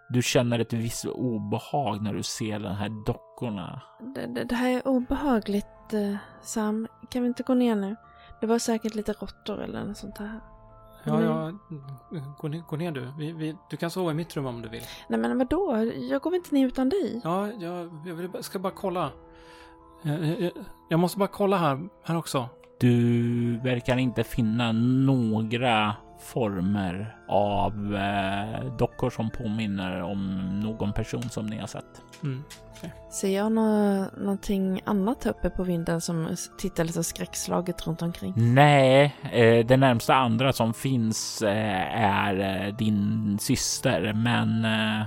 [0.09, 3.83] Du känner ett visst obehag när du ser de här dockorna.
[4.15, 6.89] Det, det, det här är obehagligt, eh, Sam.
[7.11, 7.97] Kan vi inte gå ner nu?
[8.41, 10.41] Det var säkert lite råttor eller något sånt här.
[11.05, 11.53] Ja, ja.
[12.39, 13.13] Gå ner, gå ner du.
[13.19, 14.83] Vi, vi, du kan sova i mitt rum om du vill.
[15.09, 15.77] Nej men vadå?
[16.11, 17.21] Jag går väl inte ner utan dig?
[17.25, 19.11] Ja, jag, jag vill, bara- ska bara kolla.
[20.03, 20.53] Jag, jag,
[20.89, 22.49] jag måste bara kolla här, här också.
[22.81, 31.47] Du verkar inte finna några former av eh, dockor som påminner om någon person som
[31.47, 32.03] ni har sett.
[32.23, 32.43] Mm.
[33.11, 38.33] Ser jag nå någonting annat här uppe på vinden som tittar lite skräckslaget runt omkring?
[38.37, 45.07] Nej, eh, det närmsta andra som finns eh, är eh, din syster, men eh,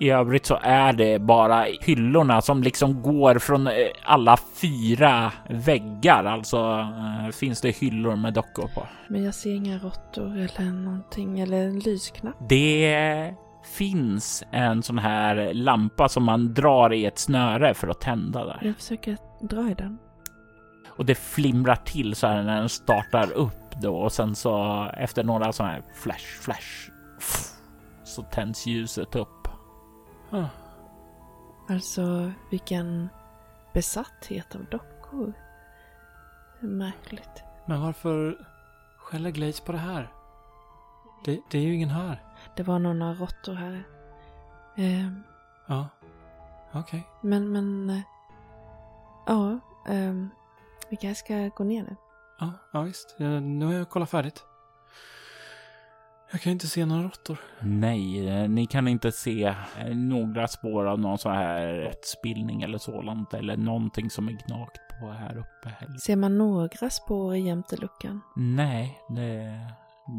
[0.00, 3.72] i övrigt så är det bara hyllorna som liksom går från eh,
[4.04, 6.24] alla fyra väggar.
[6.24, 6.86] Alltså
[7.26, 8.86] eh, finns det hyllor med dockor på.
[9.08, 12.34] Men jag ser inga råttor eller någonting, eller en lysknapp.
[12.48, 13.34] Det
[13.74, 18.58] finns en sån här lampa som man drar i ett snöre för att tända där.
[18.62, 19.98] Jag försöker dra i den.
[20.88, 25.24] Och det flimrar till så här när den startar upp då och sen så efter
[25.24, 26.90] några sådana här flash, flash
[28.04, 29.39] så tänds ljuset upp.
[30.30, 30.48] Ah,
[31.68, 33.08] Alltså, vilken
[33.72, 35.32] besatthet av dockor.
[36.60, 37.42] Märkligt.
[37.66, 38.46] men varför
[38.98, 40.12] skäller Glaze på det här?
[41.24, 42.22] Det, det är ju ingen här.
[42.56, 43.84] Det var några råttor här.
[44.76, 45.22] Ehm,
[45.66, 45.88] Ja,
[46.72, 47.06] okej.
[47.22, 47.90] men, men...
[47.90, 48.00] eh,
[49.26, 49.58] ja,
[49.88, 50.30] ehm,
[50.88, 51.96] vi kanske ska gå ner nu.
[52.38, 53.16] Ja, ja, visst.
[53.20, 54.44] Eh, Nu har jag kollat färdigt.
[56.32, 57.38] Jag kan inte se några råttor.
[57.60, 59.44] Nej, eh, ni kan inte se
[59.78, 64.80] eh, några spår av någon sån här råttspillning eller sådant eller någonting som är gnagt
[65.00, 65.98] på här uppe heller.
[65.98, 68.20] Ser man några spår jämte luckan?
[68.36, 69.60] Nej, det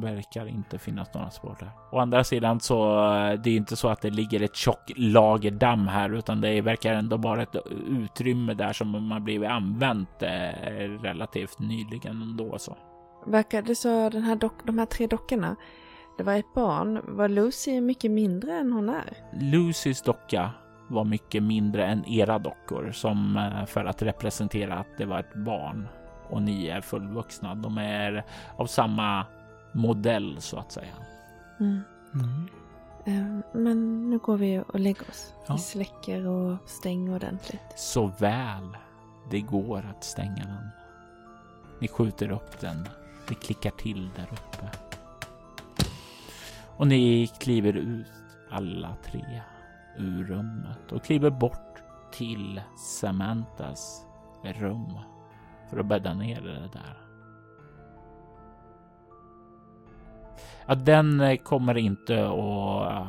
[0.02, 1.72] verkar inte finnas några spår där.
[1.92, 5.52] Å andra sidan så eh, det är inte så att det ligger ett tjockt lager
[5.52, 7.56] damm här, utan det verkar ändå vara ett
[7.88, 10.24] utrymme där som har blivit använt
[11.02, 12.78] relativt nyligen ändå så.
[13.26, 15.56] Verkar det så, den här dock, de här tre dockorna,
[16.18, 17.02] det var ett barn.
[17.08, 19.18] Var Lucy mycket mindre än hon är?
[19.40, 20.52] Lucys docka
[20.88, 25.34] var mycket mindre än era dockor som eh, för att representera att det var ett
[25.36, 25.88] barn
[26.30, 27.56] och ni är fullvuxna.
[27.56, 28.26] De är
[28.58, 29.26] av samma
[29.72, 30.94] modell så att säga.
[31.60, 31.82] Mm.
[33.06, 35.34] Eh, Men nu går vi och lägger oss.
[35.48, 35.54] Ja.
[35.54, 37.62] Vi släcker och stänger ordentligt.
[37.76, 38.78] Så väl
[39.32, 40.70] det går att stänga den.
[41.80, 42.88] Ni skjuter upp den.
[43.28, 44.70] Det klickar till där uppe.
[46.82, 48.12] Och ni kliver ut
[48.50, 49.42] alla tre
[49.98, 54.06] ur rummet och kliver bort till Samantas
[54.44, 54.98] rum
[55.70, 56.98] för att bädda ner det där.
[60.66, 63.08] Ja, den eh, kommer inte att...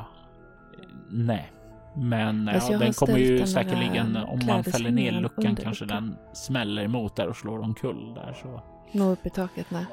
[1.10, 1.52] Nej.
[1.94, 6.16] Men ja, Alltså, har den kommer ju säkerligen, om man fäller ner luckan kanske den
[6.32, 8.62] smäller emot där och slår omkull där så.
[8.92, 9.86] Nå upp i taket när.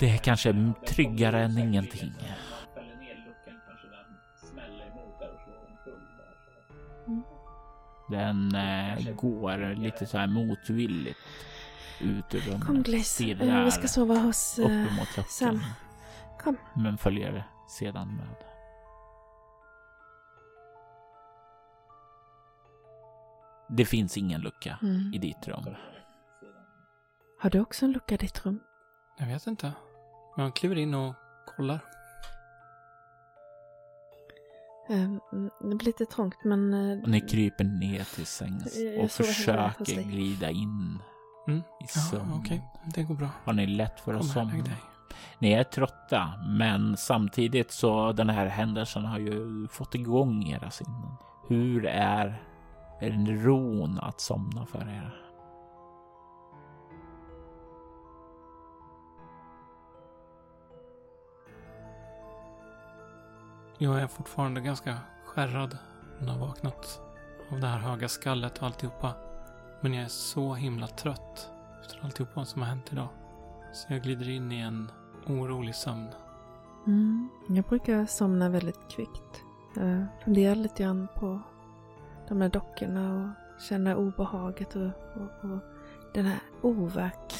[0.00, 2.12] Det är kanske tryggare än ingenting.
[8.08, 11.18] Den eh, går lite så här motvilligt
[12.00, 12.66] ut ur rummet.
[12.66, 14.58] Kom Glaze, Eh, vi ska sova hos...
[14.58, 14.86] eh.
[15.28, 15.60] Sam.
[16.40, 16.56] Kom.
[16.74, 18.36] Men följer sedan med.
[23.68, 25.14] Det finns ingen lucka Mm.
[25.14, 25.64] i ditt rum.
[27.40, 28.60] Har du också en lucka i ditt rum?
[29.18, 29.72] Jag vet inte.
[30.36, 31.14] Men jag kliver in och
[31.56, 31.80] kollar.
[34.88, 36.74] Ehm, mm, det blir lite trångt men...
[36.92, 40.98] eh, Och ni kryper ner till sängs och försöker glida in
[41.46, 41.58] Mm.
[41.60, 42.32] i Ja, sömn.
[42.34, 42.62] okej.
[42.94, 43.28] Det går bra.
[43.44, 44.52] Har ni lätt för att somna?
[44.52, 44.76] dig.
[45.38, 51.12] Ni är trötta, men samtidigt så den här händelsen har ju fått igång era sinnen.
[51.48, 52.42] Hur är
[53.44, 55.14] ron att somna för er?
[63.84, 65.78] Jag är fortfarande ganska skärrad
[66.18, 67.00] när jag har vaknat
[67.50, 69.12] av det här höga skallet och alltihopa.
[69.80, 73.08] Men jag är så himla trött efter alltihopa som har hänt idag.
[73.72, 74.90] Så jag glider in i en
[75.26, 76.08] orolig sömn.
[76.86, 79.42] Mm, jag brukar somna väldigt kvickt.
[79.74, 81.40] Jag funderar lite grann på
[82.28, 85.58] de här dockorna och känner obehaget och, och, och
[86.14, 86.38] den här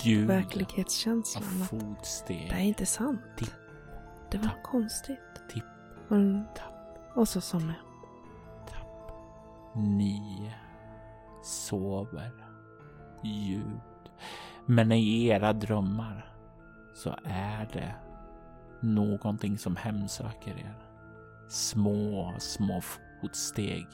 [0.03, 1.63] Ljud av overklighetskänslan.
[1.63, 2.49] Att fotsteg.
[2.51, 3.21] det är inte sant.
[3.37, 3.51] Tipp,
[4.31, 5.19] Det var tapp, konstigt.
[5.49, 5.65] tipp,
[6.09, 8.69] och, tapp, och så somnar jag.
[8.69, 9.11] tapp.
[9.75, 10.53] Ni
[11.43, 12.33] sover
[13.23, 14.13] djupt.
[14.67, 16.35] Men i era drömmar
[16.95, 17.95] så är det
[18.81, 20.77] någonting som hemsöker er.
[21.49, 23.87] Små, små fotsteg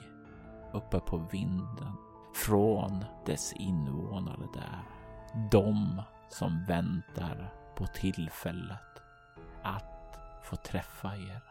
[0.72, 1.92] uppe på vinden
[2.34, 4.82] från dess invånare där.
[5.50, 9.02] De som väntar på tillfället
[9.62, 11.49] att få träffa er.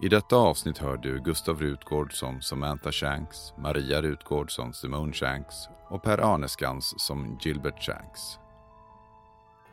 [0.00, 5.54] I detta avsnitt hör du Gustav Rutgård som Samantha Shanks, Maria Rutgård som Simone Shanks
[5.88, 8.38] och Per Arneskans som Gilbert Shanks.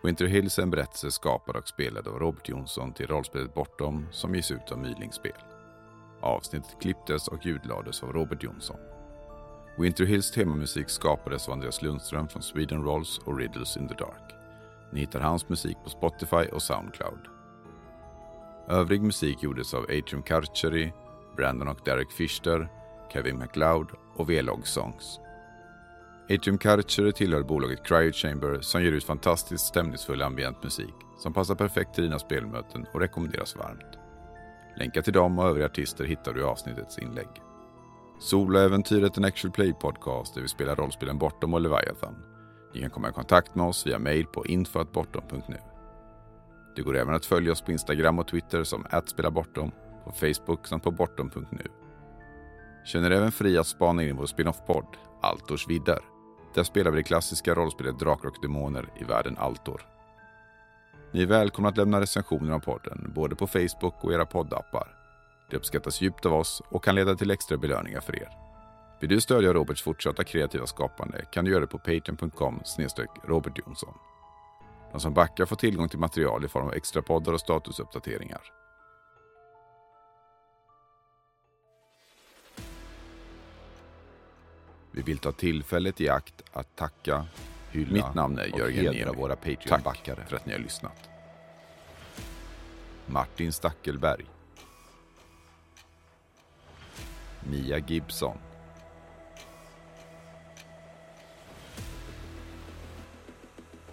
[0.04, 4.36] Winter Hills är en berättelse skapad och spelad av Robert Jonsson till rollspelet Bortom som
[4.36, 5.32] ges ut av Mylingspel.
[6.22, 8.80] Avsnittet klipptes och ljudlades av Robert Jonsson.
[9.78, 14.36] Winter Hills temamusik skapades av Andreas Lundström från Sweden Rolls och Riddles in the Dark.
[14.94, 17.39] Ni hittar hans musik på Spotify och Soundcloud.
[18.70, 20.94] Övrig musik gjordes av Atrium Karcheri,
[21.36, 22.70] Brandon och Derek Fischer,
[23.14, 25.20] Kevin MacLeod och V-Log Songs.
[26.24, 31.56] Atrium Karcheri tillhör bolaget Cryo Chamber som ger ut fantastiskt stämningsfull ambient musik som passar
[31.56, 33.98] perfekt till dina spelmöten och rekommenderas varmt.
[34.78, 37.30] Länkar till dem och övriga artister hittar du i avsnittets inlägg.
[38.20, 42.16] Soloäventyret en actual play podcast där vi spelar rollspelen Bortom och Leviathan.
[42.74, 45.69] Ni kan komma i kontakt med oss via mail på info.bortom.nu.
[46.80, 49.72] Det går även att följa oss på Instagram och Twitter som @spelabortom,
[50.04, 51.64] på Facebook samt på bortom.nu.
[52.86, 54.86] Känner även fri att spana in i vår spin-off-podd
[55.22, 56.00] Altors vidder.
[56.54, 59.82] Där spelar vi det klassiska rollspelet Drakar och Demoner i världen Altor.
[61.14, 64.88] Ni är välkomna att lämna recensioner av podden, både på Facebook och era poddappar.
[65.50, 68.30] Det uppskattas djupt av oss och kan leda till extra belöningar för er.
[69.02, 72.62] Vill du stödja Roberts fortsatta kreativa skapande kan du göra det på patreon.com
[73.24, 73.94] Robert Jonsson.
[74.92, 78.42] De som backar får tillgång till material i form av extra poddar och statusuppdateringar.
[84.92, 87.26] Vi vill ta tillfället i akt att tacka,
[87.72, 89.22] hylla Mitt namn är och Jörgen hedra Niemi.
[89.22, 90.26] våra Tack Patreon-backare.
[90.26, 91.10] för att ni har lyssnat.
[93.06, 94.26] Martin Stackelberg.
[97.50, 98.38] Mia Gibson.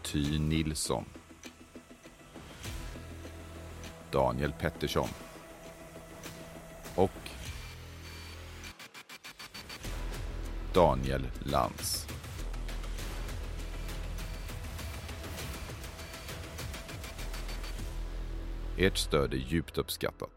[0.07, 1.05] Ty Nilsson.
[4.11, 5.09] Daniel Pettersson.
[6.95, 7.11] Och
[10.75, 12.07] Daniel Lantz.
[18.79, 20.36] Ert stöd är djupt uppskattat.